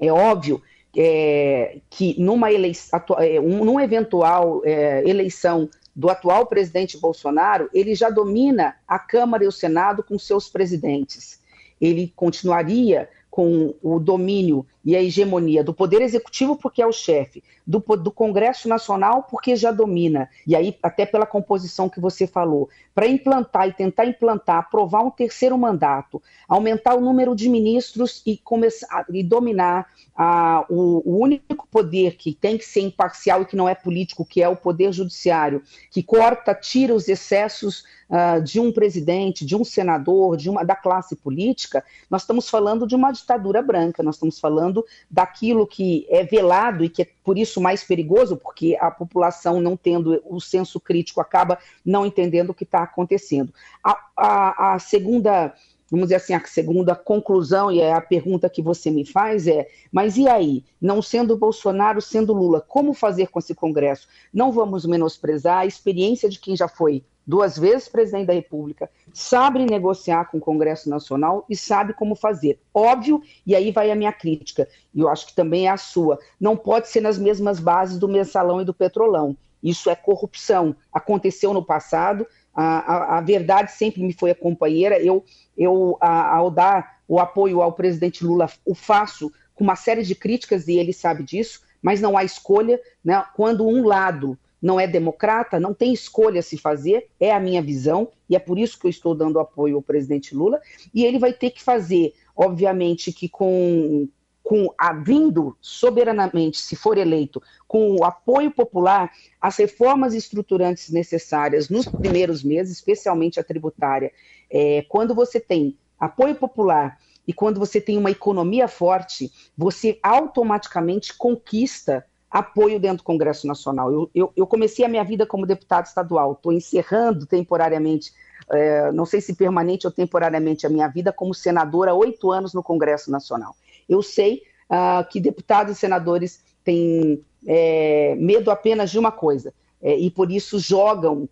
É 0.00 0.10
óbvio 0.10 0.62
é, 0.96 1.78
que 1.88 2.20
numa, 2.20 2.52
eleição, 2.52 3.00
é, 3.18 3.40
um, 3.40 3.64
numa 3.64 3.82
eventual 3.84 4.62
é, 4.64 5.08
eleição 5.08 5.68
do 5.94 6.08
atual 6.08 6.46
presidente 6.46 6.98
Bolsonaro, 6.98 7.68
ele 7.72 7.94
já 7.94 8.10
domina 8.10 8.76
a 8.86 8.98
Câmara 8.98 9.44
e 9.44 9.46
o 9.46 9.52
Senado 9.52 10.02
com 10.02 10.18
seus 10.18 10.48
presidentes. 10.48 11.40
Ele 11.80 12.12
continuaria 12.14 13.08
com 13.30 13.74
o 13.82 13.98
domínio 13.98 14.66
e 14.84 14.96
a 14.96 15.02
hegemonia 15.02 15.62
do 15.62 15.74
Poder 15.74 16.00
Executivo, 16.00 16.56
porque 16.56 16.82
é 16.82 16.86
o 16.86 16.92
chefe, 16.92 17.42
do, 17.66 17.78
do, 17.96 18.10
Congresso 18.10 18.68
Nacional, 18.68 19.26
porque 19.30 19.54
já 19.54 19.70
domina, 19.70 20.28
e 20.46 20.56
aí, 20.56 20.76
até 20.82 21.06
pela 21.06 21.26
composição 21.26 21.88
que 21.88 22.00
você 22.00 22.26
falou, 22.26 22.68
para 22.94 23.06
implantar 23.06 23.68
e 23.68 23.72
tentar 23.72 24.06
implantar, 24.06 24.58
aprovar 24.58 25.02
um 25.02 25.10
terceiro 25.10 25.56
mandato, 25.56 26.22
aumentar 26.48 26.94
o 26.94 27.00
número 27.00 27.34
de 27.34 27.48
ministros 27.48 28.22
e, 28.26 28.36
começar, 28.36 29.06
e 29.10 29.22
dominar 29.22 29.86
a, 30.16 30.66
o, 30.68 31.02
o 31.04 31.18
único 31.18 31.66
poder 31.70 32.16
que 32.16 32.34
tem 32.34 32.58
que 32.58 32.64
ser 32.64 32.80
imparcial 32.80 33.42
e 33.42 33.46
que 33.46 33.56
não 33.56 33.68
é 33.68 33.74
político, 33.74 34.24
que 34.24 34.42
é 34.42 34.48
o 34.48 34.56
Poder 34.56 34.92
Judiciário, 34.92 35.62
que 35.90 36.02
corta, 36.02 36.54
tira 36.54 36.94
os 36.94 37.08
excessos 37.08 37.84
uh, 38.10 38.42
de 38.42 38.60
um 38.60 38.72
presidente, 38.72 39.46
de 39.46 39.56
um 39.56 39.64
senador, 39.64 40.36
de 40.36 40.50
uma 40.50 40.64
da 40.64 40.76
classe 40.76 41.16
política, 41.16 41.82
nós 42.10 42.22
estamos 42.22 42.50
falando 42.50 42.86
de 42.86 42.94
uma 42.94 43.12
ditadura 43.12 43.62
branca, 43.62 44.02
nós 44.02 44.16
estamos 44.16 44.38
falando 44.38 44.69
daquilo 45.10 45.66
que 45.66 46.06
é 46.08 46.24
velado 46.24 46.84
e 46.84 46.88
que 46.88 47.02
é 47.02 47.08
por 47.24 47.38
isso 47.38 47.60
mais 47.60 47.84
perigoso, 47.84 48.36
porque 48.36 48.76
a 48.80 48.90
população 48.90 49.60
não 49.60 49.76
tendo 49.76 50.22
o 50.26 50.40
senso 50.40 50.80
crítico 50.80 51.20
acaba 51.20 51.58
não 51.84 52.06
entendendo 52.06 52.50
o 52.50 52.54
que 52.54 52.64
está 52.64 52.82
acontecendo. 52.82 53.52
A, 53.82 53.98
a, 54.16 54.74
a 54.74 54.78
segunda 54.78 55.54
vamos 55.90 56.06
dizer 56.06 56.16
assim, 56.16 56.34
a 56.34 56.46
segunda 56.46 56.94
conclusão, 56.94 57.72
e 57.72 57.80
é 57.80 57.92
a 57.92 58.00
pergunta 58.00 58.48
que 58.48 58.62
você 58.62 58.90
me 58.90 59.04
faz 59.04 59.48
é, 59.48 59.66
mas 59.90 60.16
e 60.16 60.28
aí? 60.28 60.64
Não 60.80 61.02
sendo 61.02 61.36
Bolsonaro, 61.36 62.00
sendo 62.00 62.32
Lula, 62.32 62.60
como 62.60 62.94
fazer 62.94 63.26
com 63.26 63.40
esse 63.40 63.54
Congresso? 63.54 64.06
Não 64.32 64.52
vamos 64.52 64.86
menosprezar 64.86 65.58
a 65.58 65.66
experiência 65.66 66.28
de 66.28 66.38
quem 66.38 66.56
já 66.56 66.68
foi 66.68 67.02
duas 67.26 67.58
vezes 67.58 67.88
presidente 67.88 68.26
da 68.26 68.32
República, 68.32 68.90
sabe 69.12 69.64
negociar 69.64 70.26
com 70.26 70.38
o 70.38 70.40
Congresso 70.40 70.88
Nacional 70.88 71.44
e 71.48 71.56
sabe 71.56 71.92
como 71.92 72.14
fazer. 72.14 72.58
Óbvio, 72.74 73.22
e 73.46 73.54
aí 73.54 73.70
vai 73.70 73.90
a 73.90 73.96
minha 73.96 74.12
crítica, 74.12 74.68
e 74.94 75.00
eu 75.00 75.08
acho 75.08 75.26
que 75.26 75.34
também 75.34 75.66
é 75.66 75.70
a 75.70 75.76
sua, 75.76 76.18
não 76.40 76.56
pode 76.56 76.88
ser 76.88 77.00
nas 77.00 77.18
mesmas 77.18 77.60
bases 77.60 77.98
do 77.98 78.08
mensalão 78.08 78.60
e 78.60 78.64
do 78.64 78.74
petrolão. 78.74 79.36
Isso 79.62 79.90
é 79.90 79.94
corrupção. 79.94 80.74
Aconteceu 80.92 81.52
no 81.52 81.64
passado, 81.64 82.26
a, 82.54 82.64
a, 82.64 83.18
a 83.18 83.20
verdade 83.20 83.72
sempre 83.72 84.02
me 84.02 84.12
foi 84.12 84.30
a 84.30 84.34
companheira. 84.34 84.98
Eu, 84.98 85.24
eu 85.56 85.96
a, 86.00 86.36
ao 86.36 86.50
dar 86.50 87.00
o 87.06 87.18
apoio 87.18 87.60
ao 87.60 87.72
presidente 87.72 88.24
Lula, 88.24 88.48
o 88.64 88.74
faço 88.74 89.32
com 89.54 89.64
uma 89.64 89.76
série 89.76 90.02
de 90.02 90.14
críticas, 90.14 90.68
e 90.68 90.78
ele 90.78 90.92
sabe 90.92 91.22
disso, 91.22 91.60
mas 91.82 92.00
não 92.00 92.16
há 92.16 92.24
escolha. 92.24 92.80
Né? 93.04 93.22
Quando 93.34 93.66
um 93.66 93.84
lado 93.84 94.38
não 94.60 94.78
é 94.78 94.86
democrata, 94.86 95.58
não 95.58 95.72
tem 95.72 95.92
escolha 95.92 96.40
a 96.40 96.42
se 96.42 96.58
fazer, 96.58 97.08
é 97.18 97.32
a 97.32 97.40
minha 97.40 97.62
visão, 97.62 98.08
e 98.28 98.36
é 98.36 98.38
por 98.38 98.58
isso 98.58 98.78
que 98.78 98.86
eu 98.86 98.90
estou 98.90 99.14
dando 99.14 99.40
apoio 99.40 99.76
ao 99.76 99.82
presidente 99.82 100.34
Lula, 100.34 100.60
e 100.92 101.04
ele 101.04 101.18
vai 101.18 101.32
ter 101.32 101.50
que 101.50 101.62
fazer, 101.62 102.14
obviamente, 102.36 103.12
que 103.12 103.28
com, 103.28 104.08
com 104.42 104.72
a, 104.76 104.92
vindo 104.92 105.56
soberanamente, 105.60 106.58
se 106.58 106.76
for 106.76 106.98
eleito, 106.98 107.42
com 107.66 107.96
o 107.96 108.04
apoio 108.04 108.50
popular, 108.50 109.10
as 109.40 109.56
reformas 109.56 110.12
estruturantes 110.12 110.90
necessárias 110.90 111.68
nos 111.68 111.86
primeiros 111.86 112.42
meses, 112.42 112.76
especialmente 112.76 113.40
a 113.40 113.44
tributária, 113.44 114.12
é, 114.50 114.84
quando 114.88 115.14
você 115.14 115.40
tem 115.40 115.76
apoio 115.98 116.34
popular 116.34 116.98
e 117.26 117.32
quando 117.32 117.60
você 117.60 117.80
tem 117.80 117.96
uma 117.96 118.10
economia 118.10 118.66
forte, 118.66 119.30
você 119.56 119.98
automaticamente 120.02 121.16
conquista 121.16 122.04
apoio 122.30 122.78
dentro 122.78 122.98
do 122.98 123.04
Congresso 123.04 123.46
Nacional. 123.46 123.92
Eu, 123.92 124.10
eu, 124.14 124.32
eu 124.36 124.46
comecei 124.46 124.84
a 124.84 124.88
minha 124.88 125.02
vida 125.02 125.26
como 125.26 125.46
deputado 125.46 125.86
estadual, 125.86 126.32
estou 126.32 126.52
encerrando 126.52 127.26
temporariamente, 127.26 128.12
é, 128.50 128.92
não 128.92 129.04
sei 129.04 129.20
se 129.20 129.34
permanente 129.34 129.86
ou 129.86 129.92
temporariamente, 129.92 130.66
a 130.66 130.70
minha 130.70 130.86
vida 130.86 131.12
como 131.12 131.34
senadora 131.34 131.94
oito 131.94 132.30
anos 132.30 132.54
no 132.54 132.62
Congresso 132.62 133.10
Nacional. 133.10 133.56
Eu 133.88 134.02
sei 134.02 134.42
uh, 134.70 135.08
que 135.10 135.20
deputados 135.20 135.76
e 135.76 135.80
senadores 135.80 136.42
têm 136.62 137.24
é, 137.46 138.14
medo 138.16 138.50
apenas 138.50 138.90
de 138.90 138.98
uma 138.98 139.10
coisa, 139.10 139.52
é, 139.82 139.96
e 139.96 140.10
por 140.10 140.30
isso 140.30 140.58
jogam 140.58 141.28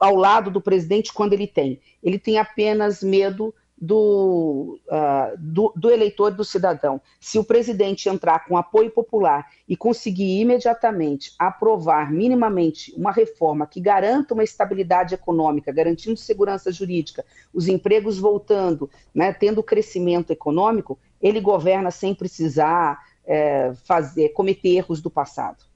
ao 0.00 0.14
lado 0.14 0.50
do 0.50 0.60
presidente 0.60 1.12
quando 1.12 1.32
ele 1.32 1.46
tem. 1.46 1.80
Ele 2.02 2.18
tem 2.18 2.38
apenas 2.38 3.02
medo 3.02 3.54
do, 3.80 4.78
uh, 4.88 5.36
do, 5.38 5.72
do, 5.76 5.90
eleitor, 5.90 6.32
do 6.32 6.44
cidadão. 6.44 7.00
Se 7.20 7.38
o 7.38 7.44
presidente 7.44 8.08
entrar 8.08 8.44
com 8.46 8.56
apoio 8.56 8.90
popular 8.90 9.46
e 9.68 9.76
conseguir 9.76 10.40
imediatamente 10.40 11.32
aprovar 11.38 12.10
minimamente 12.10 12.92
uma 12.96 13.12
reforma 13.12 13.66
que 13.66 13.80
garanta 13.80 14.34
uma 14.34 14.42
estabilidade 14.44 15.14
econômica, 15.14 15.72
garantindo 15.72 16.16
segurança 16.16 16.72
jurídica, 16.72 17.24
os 17.54 17.68
empregos 17.68 18.18
voltando, 18.18 18.90
né, 19.14 19.32
tendo 19.32 19.62
crescimento 19.62 20.32
econômico, 20.32 20.98
ele 21.20 21.40
governa 21.40 21.90
sem 21.90 22.14
precisar 22.14 22.98
é, 23.24 23.72
fazer, 23.84 24.30
cometer 24.30 24.76
erros 24.76 25.00
do 25.00 25.10
passado. 25.10 25.67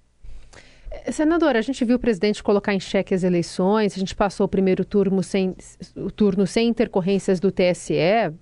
Senadora, 1.10 1.58
a 1.58 1.62
gente 1.62 1.84
viu 1.84 1.96
o 1.96 1.98
presidente 1.98 2.42
colocar 2.42 2.74
em 2.74 2.80
xeque 2.80 3.14
as 3.14 3.22
eleições, 3.22 3.96
a 3.96 3.98
gente 3.98 4.14
passou 4.14 4.46
o 4.46 4.48
primeiro 4.48 4.84
turno 4.84 5.22
sem, 5.22 5.54
o 5.96 6.10
turno 6.10 6.46
sem 6.46 6.68
intercorrências 6.68 7.40
do 7.40 7.50
TSE, 7.50 7.94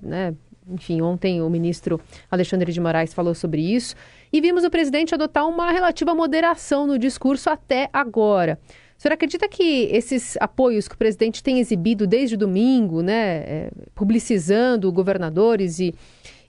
né? 0.02 0.35
Enfim, 0.69 1.00
ontem 1.00 1.42
o 1.42 1.50
ministro 1.50 2.00
Alexandre 2.30 2.73
de 2.73 2.80
Moraes 2.80 3.12
falou 3.12 3.35
sobre 3.35 3.61
isso. 3.61 3.97
E 4.33 4.40
vimos 4.40 4.62
o 4.62 4.71
presidente 4.71 5.14
adotar 5.14 5.49
uma 5.49 5.73
relativa 5.73 6.14
moderação 6.14 6.87
no 6.87 6.99
discurso 6.99 7.50
até 7.50 7.88
agora. 7.92 8.59
O 8.97 9.02
senhor 9.02 9.14
acredita 9.14 9.49
que 9.49 9.88
esses 9.90 10.37
apoios 10.38 10.87
que 10.87 10.95
o 10.95 10.99
presidente 10.99 11.42
tem 11.42 11.59
exibido 11.59 12.07
desde 12.07 12.37
domingo, 12.37 13.00
né, 13.00 13.38
é, 13.38 13.71
publicizando 13.95 14.92
governadores 14.92 15.80
e 15.80 15.95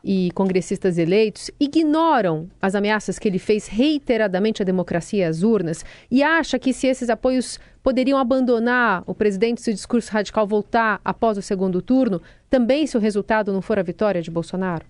e 0.03 0.31
congressistas 0.31 0.97
eleitos 0.97 1.51
ignoram 1.59 2.49
as 2.61 2.75
ameaças 2.75 3.19
que 3.19 3.27
ele 3.27 3.39
fez 3.39 3.67
reiteradamente 3.67 4.61
à 4.61 4.65
democracia 4.65 5.19
e 5.19 5.23
às 5.23 5.43
urnas 5.43 5.85
e 6.09 6.23
acha 6.23 6.57
que 6.57 6.73
se 6.73 6.87
esses 6.87 7.09
apoios 7.09 7.59
poderiam 7.83 8.17
abandonar 8.17 9.03
o 9.05 9.13
presidente 9.13 9.61
se 9.61 9.69
o 9.69 9.73
discurso 9.73 10.11
radical 10.11 10.47
voltar 10.47 10.99
após 11.03 11.37
o 11.37 11.41
segundo 11.41 11.81
turno, 11.81 12.21
também 12.49 12.87
se 12.87 12.97
o 12.97 12.99
resultado 12.99 13.53
não 13.53 13.61
for 13.61 13.77
a 13.77 13.83
vitória 13.83 14.21
de 14.21 14.31
Bolsonaro? 14.31 14.85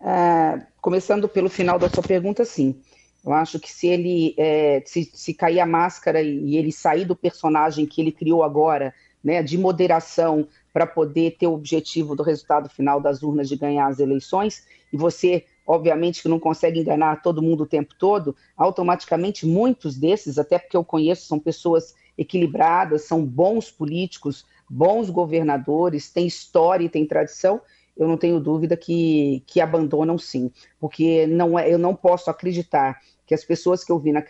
É, 0.00 0.62
começando 0.80 1.28
pelo 1.28 1.50
final 1.50 1.78
da 1.78 1.88
sua 1.88 2.02
pergunta, 2.02 2.44
sim. 2.44 2.80
Eu 3.24 3.32
acho 3.32 3.60
que 3.60 3.70
se 3.70 3.86
ele 3.86 4.34
é, 4.38 4.82
se, 4.86 5.04
se 5.12 5.34
cair 5.34 5.60
a 5.60 5.66
máscara 5.66 6.22
e, 6.22 6.52
e 6.52 6.56
ele 6.56 6.72
sair 6.72 7.04
do 7.04 7.14
personagem 7.14 7.84
que 7.84 8.00
ele 8.00 8.10
criou 8.10 8.42
agora, 8.42 8.94
né, 9.22 9.42
de 9.42 9.58
moderação, 9.58 10.48
para 10.72 10.86
poder 10.86 11.36
ter 11.38 11.46
o 11.46 11.54
objetivo 11.54 12.14
do 12.14 12.22
resultado 12.22 12.68
final 12.68 13.00
das 13.00 13.22
urnas 13.22 13.48
de 13.48 13.56
ganhar 13.56 13.86
as 13.86 13.98
eleições, 13.98 14.66
e 14.92 14.96
você, 14.96 15.44
obviamente, 15.66 16.22
que 16.22 16.28
não 16.28 16.38
consegue 16.38 16.80
enganar 16.80 17.22
todo 17.22 17.42
mundo 17.42 17.62
o 17.64 17.66
tempo 17.66 17.94
todo, 17.98 18.34
automaticamente 18.56 19.46
muitos 19.46 19.96
desses, 19.96 20.38
até 20.38 20.58
porque 20.58 20.76
eu 20.76 20.84
conheço, 20.84 21.26
são 21.26 21.38
pessoas 21.38 21.94
equilibradas, 22.16 23.02
são 23.02 23.24
bons 23.24 23.70
políticos, 23.70 24.44
bons 24.68 25.10
governadores, 25.10 26.10
têm 26.10 26.26
história 26.26 26.84
e 26.84 26.88
têm 26.88 27.06
tradição, 27.06 27.60
eu 27.96 28.08
não 28.08 28.16
tenho 28.16 28.40
dúvida 28.40 28.76
que, 28.76 29.42
que 29.46 29.60
abandonam 29.60 30.16
sim, 30.16 30.50
porque 30.78 31.26
não 31.26 31.58
é, 31.58 31.72
eu 31.72 31.78
não 31.78 31.94
posso 31.94 32.30
acreditar 32.30 33.00
que 33.26 33.34
as 33.34 33.44
pessoas 33.44 33.84
que 33.84 33.92
eu 33.92 33.98
vi 33.98 34.12
na, 34.12 34.24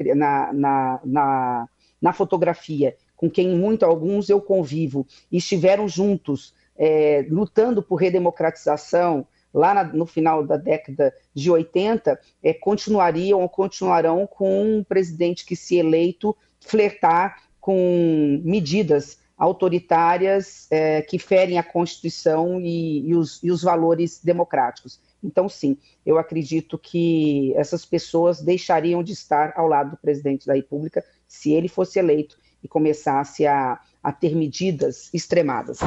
na, 0.52 1.00
na, 1.04 1.68
na 2.00 2.12
fotografia 2.12 2.97
com 3.21 3.29
quem 3.29 3.55
muito 3.55 3.85
alguns 3.85 4.31
eu 4.31 4.41
convivo, 4.41 5.07
e 5.31 5.37
estiveram 5.37 5.87
juntos 5.87 6.55
é, 6.75 7.27
lutando 7.29 7.83
por 7.83 7.97
redemocratização 7.97 9.27
lá 9.53 9.75
na, 9.75 9.85
no 9.85 10.07
final 10.07 10.43
da 10.43 10.57
década 10.57 11.12
de 11.35 11.50
80, 11.50 12.19
é, 12.43 12.55
continuariam 12.55 13.43
ou 13.43 13.49
continuarão 13.50 14.27
com 14.27 14.62
um 14.62 14.83
presidente 14.83 15.45
que, 15.45 15.55
se 15.55 15.77
eleito, 15.77 16.35
flertar 16.61 17.43
com 17.61 18.41
medidas 18.43 19.19
autoritárias 19.37 20.67
é, 20.71 21.03
que 21.03 21.19
ferem 21.19 21.59
a 21.59 21.62
Constituição 21.62 22.59
e, 22.59 23.07
e, 23.07 23.15
os, 23.15 23.43
e 23.43 23.50
os 23.50 23.62
valores 23.62 24.19
democráticos. 24.25 24.99
Então, 25.23 25.47
sim, 25.47 25.77
eu 26.07 26.17
acredito 26.17 26.79
que 26.79 27.53
essas 27.55 27.85
pessoas 27.85 28.41
deixariam 28.41 29.03
de 29.03 29.12
estar 29.12 29.53
ao 29.57 29.67
lado 29.67 29.91
do 29.91 29.97
presidente 29.99 30.47
da 30.47 30.55
República 30.55 31.05
se 31.29 31.53
ele 31.53 31.69
fosse 31.69 31.99
eleito 31.99 32.39
e 32.62 32.69
começasse 32.69 33.47
a, 33.47 33.79
a 34.02 34.12
ter 34.12 34.35
medidas 34.35 35.11
extremadas. 35.12 35.79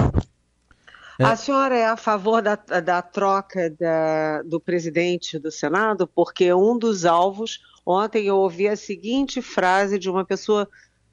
É. 1.19 1.23
A 1.23 1.35
senhora 1.35 1.77
é 1.77 1.85
a 1.85 1.97
favor 1.97 2.41
da, 2.41 2.55
da 2.55 3.01
troca 3.01 3.69
da, 3.69 4.41
do 4.43 4.59
presidente 4.59 5.37
do 5.37 5.51
Senado? 5.51 6.07
Porque 6.07 6.51
um 6.53 6.77
dos 6.77 7.05
alvos, 7.05 7.61
ontem 7.85 8.25
eu 8.25 8.37
ouvi 8.37 8.67
a 8.67 8.75
seguinte 8.75 9.41
frase 9.41 9.99
de 9.99 10.09
uma 10.09 10.25
pessoa 10.25 10.67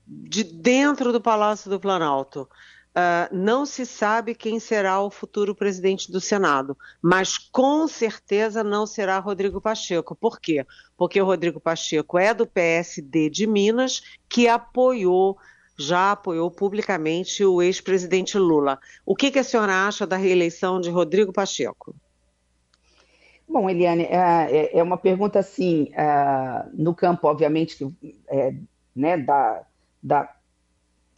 de 0.07 0.43
dentro 0.43 1.13
do 1.13 1.21
Palácio 1.21 1.71
do 1.71 1.79
Planalto. 1.79 2.49
Uh, 2.91 3.33
não 3.33 3.65
se 3.65 3.87
sabe 3.87 4.35
quem 4.35 4.59
será 4.59 5.01
o 5.01 5.11
futuro 5.11 5.55
presidente 5.55 6.11
do 6.11 6.21
Senado, 6.21 6.77
mas 7.01 7.39
com 7.39 7.87
certeza 7.87 8.65
não 8.65 8.85
será 8.85 9.21
Rodrigo 9.21 9.61
Pacheco. 9.61 10.17
Por 10.17 10.41
quê? 10.41 10.67
Porque 10.97 11.21
o 11.21 11.25
Rodrigo 11.25 11.61
Pacheco 11.61 12.19
é 12.19 12.35
do 12.35 12.49
PSD 12.49 13.31
de 13.31 13.47
Minas, 13.47 14.03
que 14.29 14.49
apoiou, 14.49 15.39
já 15.79 16.11
apoiou 16.11 16.51
publicamente 16.51 17.45
o 17.45 17.63
ex-presidente 17.63 18.37
Lula. 18.37 18.77
O 19.07 19.15
que, 19.15 19.31
que, 19.31 19.39
a 19.39 19.45
senhora 19.45 19.87
acha 19.87 20.05
da 20.05 20.17
reeleição 20.17 20.81
de 20.81 20.91
Rodrigo 20.91 21.33
Pacheco? 21.33 21.95
Bom, 23.49 23.71
Eliane, 23.71 24.03
é, 24.03 24.17
é, 24.51 24.79
é 24.79 24.83
uma 24.83 24.97
pergunta 24.97 25.39
assim, 25.39 25.93
no 26.75 26.93
campo, 26.93 27.29
obviamente, 27.29 27.77
que, 27.77 28.21
é, 28.29 28.53
né, 28.97 29.17
da, 29.17 29.63
da 30.03 30.40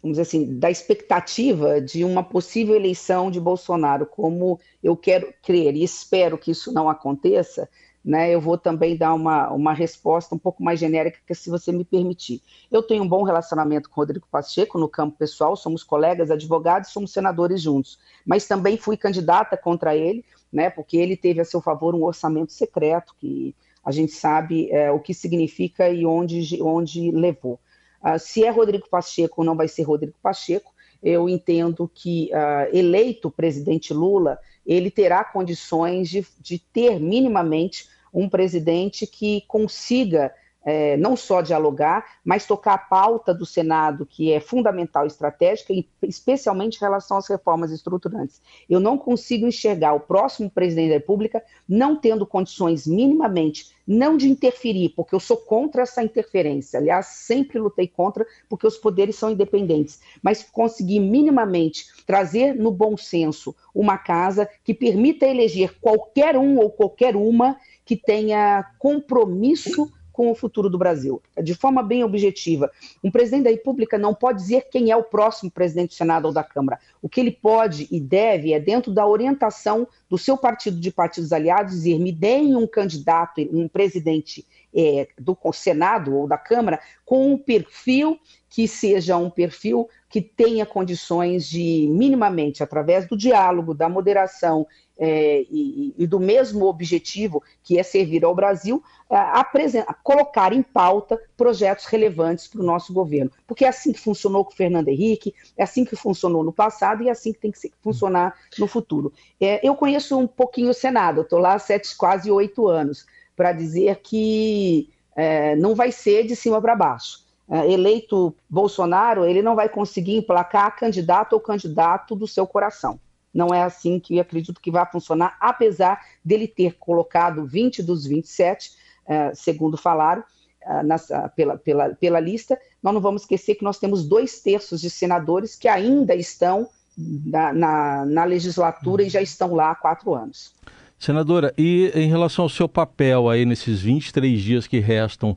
vamos 0.02 0.18
dizer 0.18 0.22
assim, 0.22 0.58
da 0.58 0.70
expectativa 0.70 1.80
de 1.80 2.04
uma 2.04 2.24
possível 2.24 2.74
eleição 2.74 3.30
de 3.30 3.40
Bolsonaro, 3.40 4.04
como 4.04 4.58
eu 4.82 4.96
quero 4.96 5.32
crer 5.42 5.76
e 5.76 5.84
espero 5.84 6.36
que 6.36 6.50
isso 6.50 6.72
não 6.72 6.88
aconteça, 6.88 7.68
né, 8.04 8.34
eu 8.34 8.40
vou 8.40 8.58
também 8.58 8.96
dar 8.96 9.14
uma, 9.14 9.52
uma 9.52 9.72
resposta 9.72 10.34
um 10.34 10.38
pouco 10.38 10.60
mais 10.60 10.80
genérica, 10.80 11.18
se 11.32 11.48
você 11.48 11.70
me 11.70 11.84
permitir. 11.84 12.42
Eu 12.68 12.82
tenho 12.82 13.04
um 13.04 13.08
bom 13.08 13.22
relacionamento 13.22 13.88
com 13.88 14.00
o 14.00 14.02
Rodrigo 14.02 14.26
Pacheco 14.28 14.76
no 14.76 14.88
campo 14.88 15.16
pessoal, 15.16 15.54
somos 15.54 15.84
colegas, 15.84 16.28
advogados, 16.28 16.90
somos 16.90 17.12
senadores 17.12 17.62
juntos, 17.62 18.00
mas 18.26 18.48
também 18.48 18.76
fui 18.76 18.96
candidata 18.96 19.56
contra 19.56 19.94
ele, 19.94 20.24
né, 20.52 20.68
porque 20.68 20.96
ele 20.96 21.16
teve 21.16 21.40
a 21.40 21.44
seu 21.44 21.60
favor 21.60 21.94
um 21.94 22.02
orçamento 22.02 22.52
secreto, 22.52 23.14
que 23.20 23.54
a 23.84 23.92
gente 23.92 24.12
sabe 24.12 24.68
é, 24.70 24.90
o 24.90 24.98
que 24.98 25.14
significa 25.14 25.88
e 25.88 26.04
onde, 26.04 26.60
onde 26.60 27.10
levou. 27.12 27.60
Uh, 28.02 28.18
se 28.18 28.44
é 28.44 28.50
Rodrigo 28.50 28.88
Pacheco 28.88 29.40
ou 29.40 29.44
não 29.44 29.56
vai 29.56 29.68
ser 29.68 29.82
Rodrigo 29.82 30.16
Pacheco, 30.22 30.72
eu 31.02 31.28
entendo 31.28 31.90
que 31.92 32.30
uh, 32.32 32.76
eleito 32.76 33.30
presidente 33.30 33.92
Lula, 33.92 34.38
ele 34.64 34.90
terá 34.90 35.24
condições 35.24 36.08
de, 36.08 36.24
de 36.40 36.58
ter 36.58 37.00
minimamente 37.00 37.88
um 38.12 38.28
presidente 38.28 39.06
que 39.06 39.42
consiga 39.48 40.32
é, 40.64 40.96
não 40.96 41.16
só 41.16 41.40
dialogar, 41.40 42.04
mas 42.24 42.46
tocar 42.46 42.74
a 42.74 42.78
pauta 42.78 43.34
do 43.34 43.44
Senado, 43.44 44.06
que 44.06 44.32
é 44.32 44.40
fundamental 44.40 45.04
e 45.04 45.08
estratégica, 45.08 45.72
especialmente 46.02 46.76
em 46.76 46.80
relação 46.80 47.16
às 47.16 47.28
reformas 47.28 47.70
estruturantes. 47.70 48.40
Eu 48.68 48.80
não 48.80 48.96
consigo 48.96 49.46
enxergar 49.46 49.94
o 49.94 50.00
próximo 50.00 50.50
presidente 50.50 50.88
da 50.88 50.94
República 50.94 51.42
não 51.68 51.96
tendo 51.96 52.26
condições 52.26 52.86
minimamente, 52.86 53.72
não 53.86 54.16
de 54.16 54.28
interferir, 54.28 54.90
porque 54.90 55.14
eu 55.14 55.20
sou 55.20 55.36
contra 55.36 55.82
essa 55.82 56.02
interferência, 56.02 56.78
aliás, 56.78 57.06
sempre 57.06 57.58
lutei 57.58 57.88
contra, 57.88 58.24
porque 58.48 58.66
os 58.66 58.76
poderes 58.76 59.16
são 59.16 59.30
independentes, 59.30 60.00
mas 60.22 60.42
conseguir 60.42 61.00
minimamente 61.00 61.86
trazer 62.06 62.54
no 62.54 62.70
bom 62.70 62.96
senso 62.96 63.54
uma 63.74 63.98
casa 63.98 64.48
que 64.62 64.72
permita 64.72 65.26
eleger 65.26 65.76
qualquer 65.80 66.36
um 66.36 66.58
ou 66.58 66.70
qualquer 66.70 67.16
uma 67.16 67.56
que 67.84 67.96
tenha 67.96 68.64
compromisso 68.78 69.92
com 70.12 70.30
o 70.30 70.34
futuro 70.34 70.68
do 70.68 70.78
Brasil. 70.78 71.22
De 71.42 71.54
forma 71.54 71.82
bem 71.82 72.04
objetiva, 72.04 72.70
um 73.02 73.10
presidente 73.10 73.44
da 73.44 73.50
República 73.50 73.96
não 73.96 74.14
pode 74.14 74.38
dizer 74.38 74.68
quem 74.70 74.90
é 74.90 74.96
o 74.96 75.02
próximo 75.02 75.50
presidente 75.50 75.88
do 75.90 75.94
Senado 75.94 76.26
ou 76.26 76.32
da 76.32 76.44
Câmara. 76.44 76.78
O 77.00 77.08
que 77.08 77.20
ele 77.20 77.30
pode 77.32 77.88
e 77.90 77.98
deve 77.98 78.52
é, 78.52 78.60
dentro 78.60 78.92
da 78.92 79.06
orientação 79.06 79.88
do 80.08 80.18
seu 80.18 80.36
partido 80.36 80.78
de 80.78 80.90
partidos 80.90 81.32
aliados, 81.32 81.72
dizer: 81.72 81.98
me 81.98 82.12
deem 82.12 82.54
um 82.54 82.66
candidato, 82.66 83.40
um 83.52 83.66
presidente 83.66 84.46
é, 84.74 85.08
do 85.18 85.36
Senado 85.52 86.16
ou 86.16 86.26
da 86.26 86.38
Câmara 86.38 86.80
com 87.04 87.32
um 87.32 87.38
perfil 87.38 88.18
que 88.52 88.68
seja 88.68 89.16
um 89.16 89.30
perfil 89.30 89.88
que 90.10 90.20
tenha 90.20 90.66
condições 90.66 91.48
de, 91.48 91.88
minimamente, 91.90 92.62
através 92.62 93.08
do 93.08 93.16
diálogo, 93.16 93.72
da 93.72 93.88
moderação 93.88 94.66
é, 94.98 95.46
e, 95.50 95.94
e, 95.96 96.06
do 96.06 96.20
mesmo 96.20 96.66
objetivo, 96.66 97.42
que 97.64 97.78
é 97.78 97.82
servir 97.82 98.26
ao 98.26 98.34
Brasil, 98.34 98.84
é, 99.10 99.82
colocar 100.02 100.52
em 100.52 100.62
pauta 100.62 101.18
projetos 101.34 101.86
relevantes 101.86 102.46
para 102.46 102.60
o 102.60 102.62
nosso 102.62 102.92
governo. 102.92 103.30
Porque 103.46 103.64
é 103.64 103.68
assim 103.68 103.90
que 103.90 103.98
funcionou 103.98 104.44
com 104.44 104.52
o 104.52 104.54
Fernando 104.54 104.88
Henrique, 104.88 105.34
é 105.56 105.62
assim 105.62 105.82
que 105.82 105.96
funcionou 105.96 106.44
no 106.44 106.52
passado 106.52 107.02
e 107.02 107.08
é 107.08 107.10
assim 107.10 107.32
que 107.32 107.40
tem 107.40 107.50
que 107.50 107.70
funcionar 107.80 108.34
no 108.58 108.66
futuro. 108.66 109.14
É, 109.40 109.66
eu 109.66 109.74
conheço 109.74 110.18
um 110.18 110.26
pouquinho 110.26 110.68
o 110.68 110.74
Senado, 110.74 111.22
estou 111.22 111.38
lá 111.38 111.54
há 111.54 111.58
sete, 111.58 111.96
quase 111.96 112.30
oito 112.30 112.68
anos, 112.68 113.06
para 113.34 113.50
dizer 113.50 114.00
que 114.02 114.90
é, 115.16 115.56
não 115.56 115.74
vai 115.74 115.90
ser 115.90 116.26
de 116.26 116.36
cima 116.36 116.60
para 116.60 116.76
baixo. 116.76 117.31
É, 117.52 117.70
eleito 117.70 118.34
Bolsonaro, 118.48 119.26
ele 119.26 119.42
não 119.42 119.54
vai 119.54 119.68
conseguir 119.68 120.16
emplacar 120.16 120.74
candidato 120.74 121.34
ou 121.34 121.40
candidato 121.40 122.16
do 122.16 122.26
seu 122.26 122.46
coração. 122.46 122.98
Não 123.32 123.48
é 123.52 123.62
assim 123.62 124.00
que 124.00 124.16
eu 124.16 124.22
acredito 124.22 124.58
que 124.58 124.70
vai 124.70 124.90
funcionar, 124.90 125.36
apesar 125.38 126.00
dele 126.24 126.48
ter 126.48 126.78
colocado 126.78 127.44
20 127.44 127.82
dos 127.82 128.06
27, 128.06 128.70
é, 129.06 129.34
segundo 129.34 129.76
falaram, 129.76 130.24
é, 130.62 131.28
pela, 131.36 131.58
pela, 131.58 131.90
pela 131.90 132.20
lista. 132.20 132.58
Nós 132.82 132.94
não 132.94 133.02
vamos 133.02 133.22
esquecer 133.22 133.56
que 133.56 133.64
nós 133.64 133.78
temos 133.78 134.08
dois 134.08 134.40
terços 134.40 134.80
de 134.80 134.88
senadores 134.88 135.54
que 135.54 135.68
ainda 135.68 136.14
estão 136.14 136.66
na, 136.96 137.52
na, 137.52 138.06
na 138.06 138.24
legislatura 138.24 139.02
e 139.02 139.10
já 139.10 139.20
estão 139.20 139.54
lá 139.54 139.72
há 139.72 139.74
quatro 139.74 140.14
anos. 140.14 140.54
Senadora, 140.98 141.52
e 141.58 141.92
em 141.94 142.08
relação 142.08 142.46
ao 142.46 142.48
seu 142.48 142.66
papel 142.66 143.28
aí 143.28 143.44
nesses 143.44 143.82
23 143.82 144.40
dias 144.40 144.66
que 144.66 144.78
restam 144.78 145.36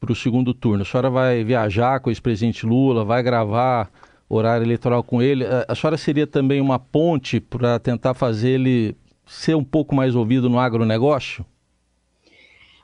para 0.00 0.12
o 0.12 0.16
segundo 0.16 0.54
turno. 0.54 0.82
A 0.82 0.84
senhora 0.84 1.10
vai 1.10 1.44
viajar 1.44 2.00
com 2.00 2.08
o 2.08 2.12
ex-presidente 2.12 2.64
Lula, 2.64 3.04
vai 3.04 3.22
gravar 3.22 3.90
horário 4.28 4.64
eleitoral 4.64 5.02
com 5.02 5.22
ele. 5.22 5.44
A 5.66 5.74
senhora 5.74 5.96
seria 5.96 6.26
também 6.26 6.60
uma 6.60 6.78
ponte 6.78 7.40
para 7.40 7.78
tentar 7.78 8.14
fazer 8.14 8.50
ele 8.50 8.96
ser 9.26 9.54
um 9.54 9.64
pouco 9.64 9.94
mais 9.94 10.14
ouvido 10.14 10.48
no 10.48 10.58
agronegócio? 10.58 11.44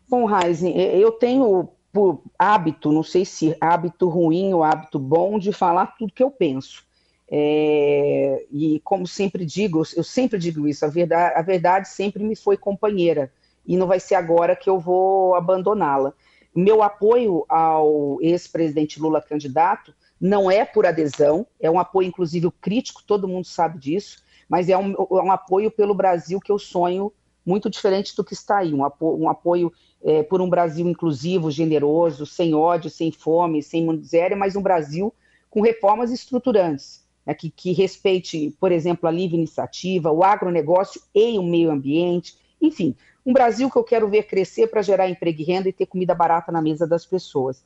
Bom, 0.08 0.26
Raizen, 0.26 0.76
eu 0.76 1.10
tenho 1.12 1.68
por 1.92 2.22
hábito, 2.38 2.92
não 2.92 3.02
sei 3.02 3.24
se 3.24 3.56
hábito 3.60 4.08
ruim 4.08 4.52
ou 4.52 4.64
hábito 4.64 4.98
bom, 4.98 5.38
de 5.38 5.52
falar 5.52 5.94
tudo 5.98 6.12
que 6.12 6.22
eu 6.22 6.30
penso. 6.30 6.84
É, 7.30 8.44
e 8.52 8.80
como 8.84 9.06
sempre 9.06 9.46
digo, 9.46 9.82
eu 9.96 10.04
sempre 10.04 10.38
digo 10.38 10.68
isso, 10.68 10.84
a 10.84 10.88
verdade, 10.88 11.34
a 11.36 11.42
verdade 11.42 11.88
sempre 11.88 12.22
me 12.22 12.36
foi 12.36 12.56
companheira, 12.56 13.32
e 13.66 13.76
não 13.76 13.86
vai 13.86 13.98
ser 13.98 14.16
agora 14.16 14.54
que 14.54 14.68
eu 14.68 14.78
vou 14.78 15.34
abandoná-la. 15.34 16.12
Meu 16.54 16.82
apoio 16.82 17.44
ao 17.48 18.18
ex-presidente 18.20 19.00
Lula 19.00 19.20
candidato 19.20 19.92
não 20.20 20.50
é 20.50 20.64
por 20.64 20.86
adesão, 20.86 21.46
é 21.60 21.70
um 21.70 21.78
apoio, 21.78 22.08
inclusive, 22.08 22.50
crítico, 22.60 23.02
todo 23.04 23.28
mundo 23.28 23.44
sabe 23.44 23.78
disso, 23.78 24.22
mas 24.48 24.68
é 24.68 24.78
um, 24.78 24.92
é 24.92 25.22
um 25.22 25.32
apoio 25.32 25.70
pelo 25.70 25.94
Brasil 25.94 26.40
que 26.40 26.52
eu 26.52 26.58
sonho 26.58 27.12
muito 27.44 27.68
diferente 27.68 28.16
do 28.16 28.24
que 28.24 28.32
está 28.32 28.58
aí, 28.58 28.72
um 28.72 28.84
apoio, 28.84 29.22
um 29.22 29.28
apoio 29.28 29.72
é, 30.02 30.22
por 30.22 30.40
um 30.40 30.48
Brasil 30.48 30.88
inclusivo, 30.88 31.50
generoso, 31.50 32.24
sem 32.24 32.54
ódio, 32.54 32.88
sem 32.88 33.10
fome, 33.10 33.62
sem 33.62 33.86
miséria, 33.86 34.36
mas 34.36 34.56
um 34.56 34.62
Brasil 34.62 35.12
com 35.50 35.60
reformas 35.60 36.10
estruturantes, 36.10 37.04
né, 37.26 37.34
que, 37.34 37.50
que 37.50 37.72
respeite, 37.72 38.56
por 38.58 38.72
exemplo, 38.72 39.08
a 39.08 39.12
livre 39.12 39.36
iniciativa, 39.36 40.10
o 40.10 40.24
agronegócio 40.24 41.00
e 41.14 41.38
o 41.38 41.42
meio 41.42 41.70
ambiente, 41.70 42.36
enfim, 42.60 42.94
um 43.24 43.32
Brasil 43.32 43.70
que 43.70 43.76
eu 43.76 43.84
quero 43.84 44.08
ver 44.08 44.24
crescer 44.24 44.66
para 44.66 44.82
gerar 44.82 45.08
emprego 45.08 45.40
e 45.40 45.44
renda 45.44 45.68
e 45.68 45.72
ter 45.72 45.86
comida 45.86 46.14
barata 46.14 46.52
na 46.52 46.60
mesa 46.60 46.86
das 46.86 47.06
pessoas. 47.06 47.62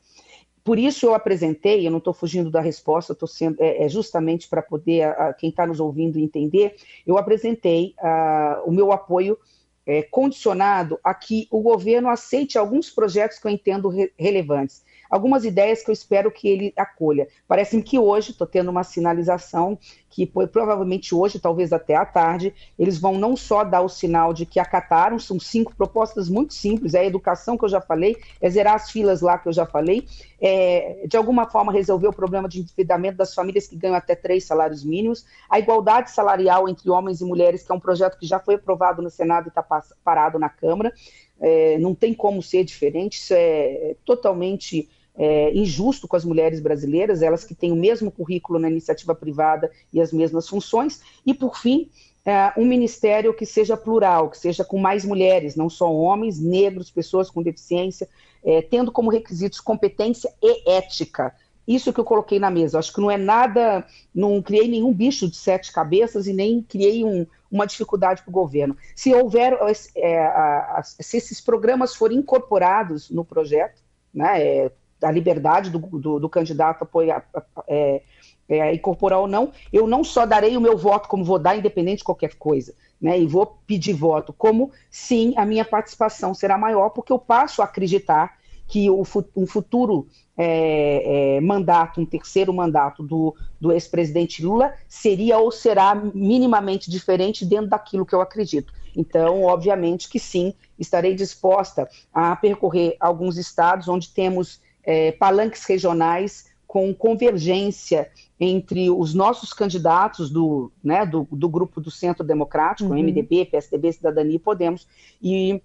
Por 0.62 0.79
isso 0.79 1.07
eu 1.07 1.14
apresentei, 1.14 1.87
eu 1.87 1.90
não 1.90 1.99
estou 1.99 2.12
fugindo 2.12 2.51
da 2.51 2.61
resposta, 2.61 3.12
estou 3.12 3.27
sendo 3.27 3.57
é, 3.59 3.85
é 3.85 3.88
justamente 3.88 4.49
para 4.49 4.61
poder 4.61 5.05
a, 5.05 5.33
quem 5.33 5.51
está 5.51 5.66
nos 5.66 5.81
ouvindo 5.81 6.18
entender. 6.18 6.77
Eu 7.07 7.16
apresentei 7.16 7.94
a, 7.99 8.62
o 8.66 8.71
meu 8.71 8.92
apoio 8.92 9.38
é, 9.87 10.03
condicionado 10.03 11.01
a 11.03 11.14
que 11.14 11.49
o 11.51 11.62
governo 11.62 12.11
aceite 12.11 12.59
alguns 12.59 12.90
projetos 12.90 13.38
que 13.38 13.47
eu 13.47 13.51
entendo 13.51 13.88
re 13.88 14.12
relevantes 14.18 14.83
algumas 15.09 15.44
ideias 15.44 15.83
que 15.83 15.90
eu 15.90 15.92
espero 15.92 16.31
que 16.31 16.49
ele 16.49 16.73
acolha. 16.77 17.29
Parece-me 17.47 17.83
que 17.83 17.99
hoje, 17.99 18.33
estou 18.33 18.47
tendo 18.47 18.71
uma 18.71 18.85
sinalização 18.85 19.79
que 20.11 20.27
provavelmente 20.27 21.14
hoje, 21.14 21.38
talvez 21.38 21.73
até 21.73 21.94
à 21.94 22.05
tarde, 22.05 22.55
eles 22.79 22.99
vão 22.99 23.18
não 23.18 23.37
só 23.37 23.62
dar 23.62 23.83
o 23.83 23.88
sinal 23.88 24.33
de 24.33 24.47
que 24.47 24.59
acataram, 24.59 25.18
são 25.18 25.38
cinco 25.38 25.75
propostas 25.77 26.29
muito 26.29 26.55
simples, 26.55 26.94
é 26.94 27.01
a 27.01 27.05
educação 27.05 27.57
que 27.57 27.64
eu 27.64 27.68
já 27.68 27.81
falei, 27.81 28.16
é 28.40 28.49
zerar 28.49 28.75
as 28.75 28.90
filas 28.90 29.21
lá 29.21 29.38
que 29.38 29.49
eu 29.49 29.53
já 29.53 29.66
falei, 29.66 30.07
é, 30.40 31.05
de 31.07 31.16
alguma 31.16 31.49
forma 31.49 31.73
resolver 31.73 32.09
o 32.09 32.12
problema 32.12 32.49
de 32.49 32.61
endividamento 32.61 33.18
das 33.18 33.35
famílias 33.35 33.68
que 33.68 33.77
ganham 33.77 33.97
até 33.97 34.14
três 34.14 34.44
salários 34.44 34.83
mínimos, 34.83 35.27
a 35.49 35.59
igualdade 35.59 36.11
salarial 36.11 36.68
entre 36.68 36.90
homens 36.90 37.21
e 37.21 37.25
mulheres, 37.25 37.62
que 37.62 37.71
é 37.71 37.75
um 37.75 37.81
projeto 37.81 38.18
que 38.18 38.27
já 38.27 38.38
foi 38.38 38.55
aprovado 38.55 39.03
no 39.03 39.11
Senado 39.11 39.47
e 39.47 39.49
está 39.49 39.62
parado 40.03 40.38
na 40.38 40.49
Câmara, 40.49 40.92
é, 41.40 41.79
não 41.79 41.94
tem 41.94 42.14
como 42.14 42.42
ser 42.42 42.64
diferente, 42.64 43.18
isso 43.18 43.35
é 43.37 43.94
totalmente 44.05 44.88
é, 45.18 45.52
injusto 45.52 46.07
com 46.07 46.16
as 46.16 46.24
mulheres 46.24 46.61
brasileiras, 46.61 47.20
elas 47.20 47.44
que 47.44 47.54
têm 47.54 47.72
o 47.72 47.76
mesmo 47.76 48.11
currículo 48.11 48.59
na 48.59 48.70
iniciativa 48.70 49.14
privada 49.14 49.70
e 49.92 50.00
as 50.00 50.12
mesmas 50.12 50.48
funções. 50.48 51.02
E, 51.26 51.35
por 51.35 51.59
fim, 51.59 51.90
é, 52.24 52.52
um 52.57 52.64
ministério 52.64 53.35
que 53.35 53.44
seja 53.44 53.76
plural, 53.76 54.31
que 54.31 54.38
seja 54.38 54.64
com 54.64 54.78
mais 54.78 55.04
mulheres, 55.04 55.57
não 55.57 55.68
só 55.68 55.92
homens, 55.92 56.38
negros, 56.38 56.90
pessoas 56.90 57.31
com 57.31 57.42
deficiência, 57.42 58.09
é, 58.44 58.62
tendo 58.62 58.92
como 58.92 59.11
requisitos 59.11 59.61
competência 59.61 60.33
e 60.40 60.70
ética. 60.70 61.35
Isso 61.66 61.92
que 61.92 62.00
eu 62.00 62.04
coloquei 62.04 62.38
na 62.38 62.50
mesa. 62.50 62.78
Acho 62.78 62.92
que 62.92 63.00
não 63.00 63.11
é 63.11 63.18
nada, 63.18 63.85
não 64.14 64.40
criei 64.40 64.68
nenhum 64.68 64.92
bicho 64.92 65.28
de 65.28 65.37
sete 65.37 65.72
cabeças 65.72 66.26
e 66.26 66.33
nem 66.33 66.62
criei 66.62 67.04
um, 67.04 67.26
uma 67.50 67.66
dificuldade 67.66 68.22
para 68.22 68.31
o 68.31 68.33
governo. 68.33 68.76
Se 68.94 69.12
houver, 69.14 69.59
é, 69.94 70.18
a, 70.18 70.78
a, 70.78 70.83
se 70.83 71.16
esses 71.16 71.40
programas 71.40 71.94
forem 71.94 72.18
incorporados 72.18 73.11
no 73.11 73.24
projeto, 73.24 73.83
né, 74.14 74.42
é, 74.42 74.72
a 75.02 75.11
liberdade 75.11 75.70
do, 75.70 75.78
do, 75.78 76.18
do 76.18 76.28
candidato 76.28 76.82
apoiar, 76.82 77.24
é, 77.66 78.02
é, 78.48 78.74
incorporar 78.74 79.20
ou 79.20 79.26
não, 79.26 79.52
eu 79.72 79.87
não 79.87 80.02
só 80.02 80.24
darei 80.24 80.56
o 80.56 80.61
meu 80.61 80.76
voto, 80.76 81.08
como 81.08 81.24
vou 81.24 81.38
dar, 81.38 81.56
independente 81.56 81.98
de 81.98 82.04
qualquer 82.04 82.34
coisa, 82.37 82.74
né? 83.00 83.18
E 83.18 83.26
vou 83.26 83.58
pedir 83.66 83.92
voto, 83.92 84.32
como 84.32 84.72
sim 84.90 85.34
a 85.37 85.44
minha 85.44 85.64
participação 85.64 86.34
será 86.34 86.56
maior, 86.56 86.90
porque 86.90 87.12
eu 87.12 87.18
passo 87.18 87.61
a 87.61 87.66
acreditar 87.66 88.38
que 88.66 88.90
o, 88.90 89.02
um 89.34 89.46
futuro 89.46 90.06
é, 90.37 91.37
é, 91.37 91.40
mandato, 91.40 92.00
um 92.00 92.06
terceiro 92.06 92.52
mandato 92.52 93.02
do, 93.02 93.34
do 93.61 93.72
ex-presidente 93.72 94.44
Lula 94.44 94.74
seria 94.87 95.38
ou 95.38 95.50
será 95.50 95.94
minimamente 95.94 96.90
diferente 96.90 97.44
dentro 97.44 97.70
daquilo 97.70 98.04
que 98.04 98.14
eu 98.14 98.20
acredito. 98.20 98.72
Então, 98.94 99.44
obviamente 99.44 100.08
que 100.08 100.18
sim, 100.18 100.54
estarei 100.78 101.14
disposta 101.14 101.88
a 102.12 102.37
percorrer 102.37 102.96
alguns 103.00 103.37
estados 103.37 103.88
onde 103.88 104.11
temos 104.11 104.61
é, 104.88 105.12
palanques 105.12 105.66
regionais 105.66 106.46
com 106.66 106.94
convergência 106.94 108.11
entre 108.40 108.88
os 108.88 109.12
nossos 109.12 109.53
candidatos 109.53 110.31
do, 110.31 110.72
né, 110.83 111.05
do, 111.05 111.29
do 111.31 111.46
grupo 111.46 111.79
do 111.79 111.90
Centro 111.90 112.24
Democrático, 112.24 112.88
uhum. 112.88 112.98
MDB, 112.98 113.44
PSDB, 113.44 113.92
Cidadania 113.92 114.37
e 114.37 114.38
Podemos, 114.38 114.88
e 115.20 115.62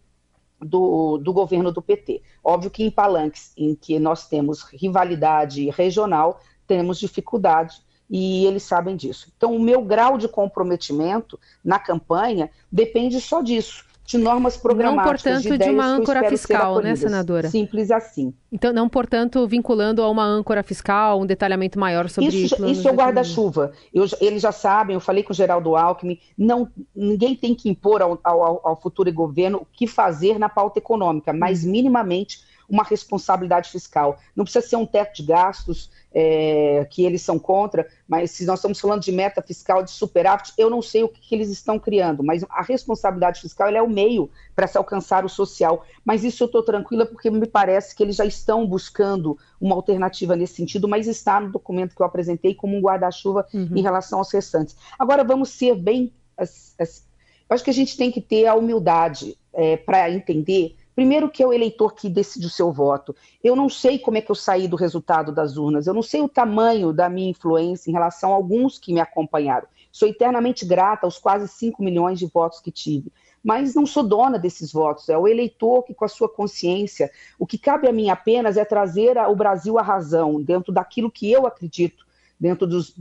do, 0.59 1.17
do 1.19 1.31
governo 1.31 1.71
do 1.71 1.81
PT. 1.81 2.21
Óbvio 2.43 2.69
que 2.69 2.83
em 2.83 2.91
palanques 2.91 3.53
em 3.55 3.73
que 3.75 3.97
nós 3.97 4.27
temos 4.27 4.63
rivalidade 4.63 5.69
regional, 5.69 6.41
temos 6.67 6.99
dificuldade, 6.99 7.81
e 8.09 8.45
eles 8.45 8.63
sabem 8.63 8.97
disso. 8.97 9.31
Então, 9.38 9.55
o 9.55 9.59
meu 9.59 9.81
grau 9.81 10.17
de 10.17 10.27
comprometimento 10.27 11.39
na 11.63 11.79
campanha 11.79 12.49
depende 12.69 13.21
só 13.21 13.41
disso 13.41 13.86
de 14.05 14.17
normas 14.17 14.57
programáticas. 14.57 15.23
Não, 15.23 15.41
portanto, 15.41 15.57
de, 15.57 15.65
de 15.65 15.69
uma 15.69 15.85
âncora 15.85 16.29
fiscal, 16.29 16.81
né, 16.81 16.95
senadora? 16.95 17.49
Simples 17.49 17.89
assim. 17.89 18.33
Então, 18.51 18.73
não, 18.73 18.89
portanto, 18.89 19.47
vinculando 19.47 20.01
a 20.01 20.09
uma 20.09 20.25
âncora 20.25 20.61
fiscal, 20.61 21.21
um 21.21 21.25
detalhamento 21.25 21.79
maior 21.79 22.09
sobre 22.09 22.29
isso. 22.29 22.65
Isso 22.65 22.87
é 22.87 22.91
o 22.91 22.95
guarda-chuva. 22.95 23.71
Eles 24.19 24.41
já 24.41 24.51
sabem, 24.51 24.93
eu 24.93 24.99
falei 24.99 25.23
com 25.23 25.31
o 25.31 25.35
Geraldo 25.35 25.75
Alckmin, 25.75 26.19
não, 26.37 26.69
ninguém 26.95 27.35
tem 27.35 27.55
que 27.55 27.69
impor 27.69 28.01
ao, 28.01 28.19
ao, 28.23 28.67
ao 28.67 28.81
futuro 28.81 29.11
governo 29.11 29.59
o 29.59 29.67
que 29.71 29.87
fazer 29.87 30.37
na 30.37 30.49
pauta 30.49 30.79
econômica, 30.79 31.31
mas 31.31 31.63
minimamente 31.63 32.39
uma 32.69 32.84
responsabilidade 32.84 33.69
fiscal. 33.69 34.19
Não 34.36 34.43
precisa 34.43 34.65
ser 34.67 34.76
um 34.76 34.86
teto 34.86 35.17
de 35.17 35.23
gastos 35.23 35.91
é, 36.13 36.86
que 36.89 37.04
eles 37.04 37.21
são 37.21 37.39
contra, 37.39 37.88
mas 38.08 38.32
se 38.32 38.45
nós 38.45 38.60
estamos 38.60 38.80
falando 38.80 39.02
de 39.02 39.12
meta 39.12 39.41
fiscal 39.41 39.84
de 39.84 39.91
superávit, 39.91 40.54
eu 40.58 40.69
não 40.69 40.82
sei 40.82 41.04
o 41.04 41.10
que, 41.10 41.19
que 41.19 41.36
eles 41.36 41.49
estão 41.49 41.80
criando, 41.80 42.23
mas 42.23 42.45
a 42.49 42.62
responsabilidade 42.62 43.41
fiscal 43.41 43.67
é 43.69 43.82
o 43.82 43.89
meio 43.89 44.30
para 44.56 44.67
se 44.67 44.78
alcançar 44.78 45.26
o 45.26 45.30
social. 45.30 45.86
Mas 46.06 46.23
isso 46.23 46.43
eu 46.43 46.45
estou 46.45 46.63
tranquila 46.63 47.06
porque 47.06 47.30
me 47.30 47.47
parece 47.47 47.95
que 47.95 48.04
eles 48.04 48.15
já 48.15 48.26
estão 48.26 48.65
buscando 48.65 49.38
uma 49.60 49.76
alternativa 49.76 50.36
nesse 50.36 50.56
sentido, 50.56 50.88
mas 50.88 51.08
está 51.08 51.39
no 51.39 51.52
documento 51.52 51.95
que 51.95 52.02
eu 52.02 52.06
apresentei 52.06 52.54
como 52.54 52.78
um 52.78 52.82
guarda-chuva 52.82 53.47
uhum. 53.54 53.69
em 53.76 53.82
relação 53.82 54.19
aos 54.19 54.32
restantes. 54.32 54.76
Agora 54.99 55.23
vamos 55.23 55.49
ser 55.49 55.76
bem. 55.76 56.13
As, 56.38 56.76
as, 56.80 57.06
eu 57.49 57.56
acho 57.56 57.63
que 57.63 57.69
a 57.69 57.73
gente 57.73 57.97
tem 57.97 58.12
que 58.12 58.21
ter 58.21 58.45
a 58.45 58.56
humildade 58.56 59.38
é, 59.54 59.78
para 59.78 60.10
entender 60.10 60.76
Primeiro 60.95 61.29
que 61.29 61.41
é 61.41 61.47
o 61.47 61.53
eleitor 61.53 61.93
que 61.93 62.10
decide 62.10 62.45
o 62.45 62.49
seu 62.49 62.71
voto. 62.71 63.15
Eu 63.43 63.56
não 63.56 63.67
sei 63.67 63.97
como 63.97 64.17
é 64.17 64.21
que 64.21 64.29
eu 64.29 64.36
saí 64.36 64.67
do 64.67 64.75
resultado 64.75 65.32
das 65.32 65.58
urnas, 65.58 65.88
eu 65.88 65.93
não 65.93 66.03
sei 66.03 66.21
o 66.21 66.29
tamanho 66.29 66.93
da 66.93 67.10
minha 67.10 67.32
influência 67.32 67.89
em 67.89 67.93
relação 67.93 68.32
a 68.32 68.36
alguns 68.36 68.77
que 68.77 68.93
me 68.93 68.99
acompanharam. 68.99 69.67
Sou 69.91 70.08
eternamente 70.08 70.65
grata 70.65 71.06
aos 71.06 71.17
quase 71.17 71.47
5 71.47 71.84
milhões 71.84 72.19
de 72.19 72.25
votos 72.25 72.60
que 72.60 72.71
tive. 72.71 73.12
Mas 73.43 73.75
não 73.75 73.86
sou 73.86 74.03
dona 74.03 74.39
desses 74.39 74.71
votos, 74.71 75.10
é 75.10 75.17
o 75.17 75.27
eleitor 75.27 75.84
que, 75.84 75.93
com 75.93 76.06
a 76.06 76.08
sua 76.08 76.29
consciência, 76.29 77.12
o 77.38 77.45
que 77.45 77.58
cabe 77.58 77.89
a 77.89 77.91
mim 77.91 78.10
apenas 78.10 78.56
é 78.56 78.63
trazer 78.63 79.17
o 79.17 79.36
Brasil 79.36 79.77
à 79.77 79.82
razão, 79.82 80.41
dentro 80.41 80.71
daquilo 80.71 81.12
que 81.12 81.29
eu 81.29 81.45
acredito, 81.45 82.06
dentro 82.39 82.65
dos, 82.65 82.95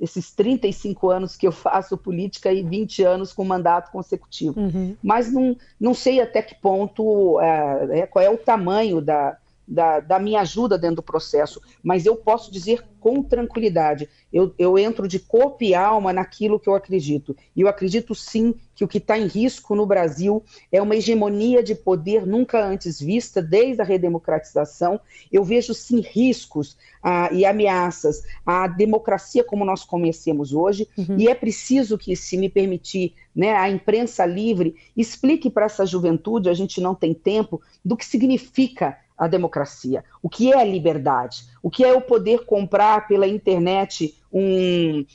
esses 0.00 0.32
35 0.32 1.10
anos 1.10 1.36
que 1.36 1.46
eu 1.46 1.52
faço 1.52 1.96
política 1.96 2.52
e 2.52 2.62
20 2.62 3.02
anos 3.02 3.32
com 3.32 3.44
mandato 3.44 3.90
consecutivo. 3.92 4.58
Uhum. 4.58 4.96
Mas 5.02 5.32
não, 5.32 5.56
não 5.78 5.94
sei 5.94 6.20
até 6.20 6.42
que 6.42 6.54
ponto, 6.54 7.40
é, 7.40 8.00
é, 8.00 8.06
qual 8.06 8.24
é 8.24 8.28
o 8.28 8.36
tamanho 8.36 9.00
da, 9.00 9.36
da, 9.66 10.00
da, 10.00 10.18
minha 10.18 10.40
ajuda 10.40 10.78
dentro 10.78 10.96
do 10.96 11.02
processo, 11.02 11.60
mas 11.82 12.06
eu 12.06 12.16
posso 12.16 12.52
dizer 12.52 12.84
com 13.00 13.22
tranquilidade, 13.22 14.08
eu, 14.32 14.54
eu 14.58 14.78
entro 14.78 15.06
de 15.06 15.18
corpo 15.18 15.62
e 15.62 15.74
alma 15.74 16.10
naquilo 16.10 16.58
que 16.58 16.68
eu 16.68 16.74
acredito. 16.74 17.36
E 17.54 17.60
eu 17.60 17.68
acredito 17.68 18.14
sim 18.14 18.54
que 18.74 18.82
o 18.82 18.88
que 18.88 18.96
está 18.96 19.18
em 19.18 19.26
risco 19.26 19.74
no 19.74 19.84
Brasil 19.84 20.42
é 20.72 20.80
uma 20.80 20.96
hegemonia 20.96 21.62
de 21.62 21.74
poder 21.74 22.26
nunca 22.26 22.64
antes 22.64 22.98
vista 22.98 23.42
desde 23.42 23.82
a 23.82 23.84
redemocratização. 23.84 24.98
Eu 25.30 25.44
vejo 25.44 25.74
sim 25.74 26.00
riscos 26.00 26.78
ah, 27.02 27.28
e 27.30 27.44
ameaças 27.44 28.22
à 28.44 28.66
democracia 28.66 29.44
como 29.44 29.66
nós 29.66 29.84
conhecemos 29.84 30.54
hoje, 30.54 30.88
uhum. 30.96 31.18
e 31.18 31.28
é 31.28 31.34
preciso 31.34 31.98
que, 31.98 32.16
se 32.16 32.38
me 32.38 32.48
permitir, 32.48 33.14
né, 33.36 33.54
a 33.54 33.68
imprensa 33.68 34.24
livre 34.24 34.76
explique 34.96 35.50
para 35.50 35.66
essa 35.66 35.84
juventude, 35.84 36.48
a 36.48 36.54
gente 36.54 36.80
não 36.80 36.94
tem 36.94 37.12
tempo, 37.12 37.60
do 37.84 37.96
que 37.96 38.06
significa 38.06 38.96
a 39.16 39.28
democracia, 39.28 40.04
o 40.22 40.28
que 40.28 40.52
é 40.52 40.60
a 40.60 40.64
liberdade, 40.64 41.44
o 41.62 41.70
que 41.70 41.84
é 41.84 41.92
o 41.92 42.00
poder 42.00 42.44
comprar 42.44 43.06
pela 43.06 43.26
internet 43.26 44.14
um, 44.32 45.06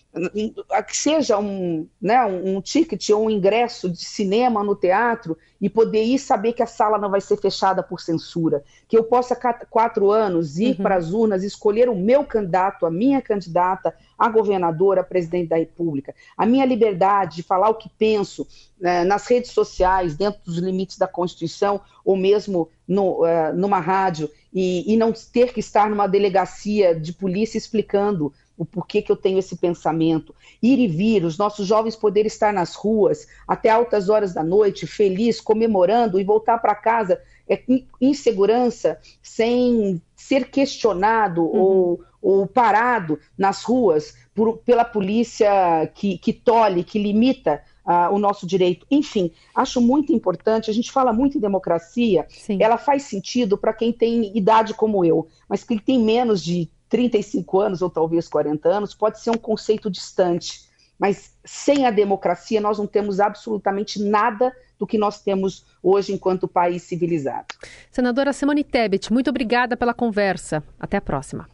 que 0.88 0.96
seja 0.96 1.38
um, 1.38 1.86
né, 2.02 2.24
um 2.26 2.62
ticket 2.62 3.10
ou 3.10 3.26
um 3.26 3.30
ingresso 3.30 3.90
de 3.90 4.06
cinema 4.06 4.64
no 4.64 4.74
teatro 4.74 5.38
e 5.60 5.70
poder 5.70 6.04
ir 6.04 6.18
saber 6.18 6.54
que 6.54 6.64
a 6.64 6.68
sala 6.68 6.98
não 6.98 7.10
vai 7.10 7.20
ser 7.20 7.36
fechada 7.36 7.84
por 7.84 8.00
censura, 8.00 8.64
que 8.88 8.98
eu 8.98 9.04
possa 9.04 9.38
quatro 9.70 10.10
anos 10.10 10.58
ir 10.58 10.78
uhum. 10.78 10.84
para 10.84 10.96
as 10.96 11.12
urnas 11.12 11.44
escolher 11.44 11.90
o 11.90 11.96
meu 11.96 12.24
candidato, 12.24 12.86
a 12.86 12.92
minha 12.92 13.22
candidata, 13.22 13.94
a 14.20 14.28
governadora, 14.28 15.02
a 15.02 15.04
presidente 15.04 15.48
da 15.48 15.58
República, 15.58 16.14
a 16.38 16.46
minha 16.46 16.66
liberdade 16.66 17.38
de 17.38 17.44
falar 17.44 17.70
o 17.70 17.76
que 17.76 17.90
penso 17.98 18.46
né, 18.80 19.06
nas 19.06 19.26
redes 19.28 19.52
sociais, 19.52 20.16
dentro 20.16 20.42
dos 20.46 20.58
limites 20.58 20.98
da 20.98 21.08
Constituição, 21.08 21.80
ou 22.04 22.18
mesmo 22.18 22.70
no, 22.86 23.24
uh, 23.24 23.54
numa 23.56 23.80
rádio, 23.80 24.30
e, 24.54 24.92
e 24.92 24.98
não 24.98 25.14
ter 25.14 25.54
que 25.54 25.60
estar 25.62 25.90
numa 25.90 26.08
delegacia 26.08 26.94
de 26.94 27.14
polícia 27.14 27.58
explicando 27.58 28.34
o 28.58 28.66
porquê 28.66 29.02
que 29.02 29.10
eu 29.10 29.16
tenho 29.16 29.40
esse 29.40 29.56
pensamento. 29.56 30.36
Ir 30.62 30.80
e 30.80 30.88
vir, 30.88 31.24
os 31.24 31.38
nossos 31.38 31.66
jovens 31.66 31.96
poderem 31.96 32.28
estar 32.28 32.52
nas 32.52 32.76
ruas 32.76 33.26
até 33.48 33.70
altas 33.70 34.10
horas 34.10 34.34
da 34.34 34.44
noite, 34.44 34.86
feliz, 34.86 35.40
comemorando 35.40 36.20
e 36.20 36.26
voltar 36.26 36.58
para 36.58 36.76
casa 36.76 37.22
é, 37.48 37.64
em 38.02 38.14
segurança, 38.14 39.00
sem 39.24 40.02
ser 40.14 40.50
questionado 40.52 41.42
uhum. 41.42 41.60
ou, 41.60 42.04
ou, 42.22 42.48
parado 42.48 43.20
nas 43.38 43.64
ruas 43.64 44.16
por, 44.34 44.58
pela 44.60 44.86
polícia 44.86 45.92
que, 45.94 46.18
que 46.18 46.34
tolhe, 46.34 46.84
que 46.84 46.98
limita 46.98 47.62
uh, 47.86 48.14
o 48.14 48.20
nosso 48.20 48.46
direito. 48.46 48.86
Enfim, 48.90 49.32
acho 49.56 49.82
muito 49.82 50.14
importante. 50.14 50.70
A 50.70 50.74
gente 50.74 50.92
fala 50.92 51.12
muito 51.12 51.38
em 51.38 51.42
democracia, 51.42 52.26
Sim. 52.30 52.58
ela 52.62 52.78
faz 52.78 53.04
sentido 53.04 53.58
para 53.58 53.74
quem 53.74 53.92
tem 53.92 54.36
idade 54.38 54.74
como 54.74 55.04
eu, 55.04 55.28
mas 55.48 55.64
quem 55.64 55.78
tem 55.78 56.00
menos 56.00 56.44
de 56.44 56.70
35 56.90 57.60
anos 57.60 57.82
ou 57.82 57.90
talvez 57.90 58.28
40 58.28 58.68
anos, 58.68 58.96
pode 58.96 59.22
ser 59.22 59.30
um 59.30 59.38
conceito 59.38 59.90
distante. 59.90 60.68
Mas 60.98 61.34
sem 61.46 61.86
a 61.86 61.92
democracia, 61.92 62.60
nós 62.60 62.78
não 62.78 62.86
temos 62.86 63.22
absolutamente 63.22 64.02
nada 64.02 64.52
do 64.78 64.86
que 64.86 64.98
nós 64.98 65.22
temos 65.22 65.66
hoje 65.82 66.12
enquanto 66.12 66.48
país 66.48 66.84
civilizado. 66.84 67.48
Senadora 67.90 68.34
Simone 68.34 68.64
Tebet, 68.64 69.14
muito 69.14 69.30
obrigada 69.30 69.78
pela 69.78 69.94
conversa. 69.94 70.62
Até 70.78 70.98
a 70.98 71.02
próxima. 71.02 71.48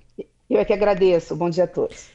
Eu 0.50 0.60
é 0.60 0.66
que 0.66 0.74
agradeço. 0.74 1.36
Bom 1.36 1.50
dia 1.52 1.66
a 1.66 1.68
todos. 1.68 2.15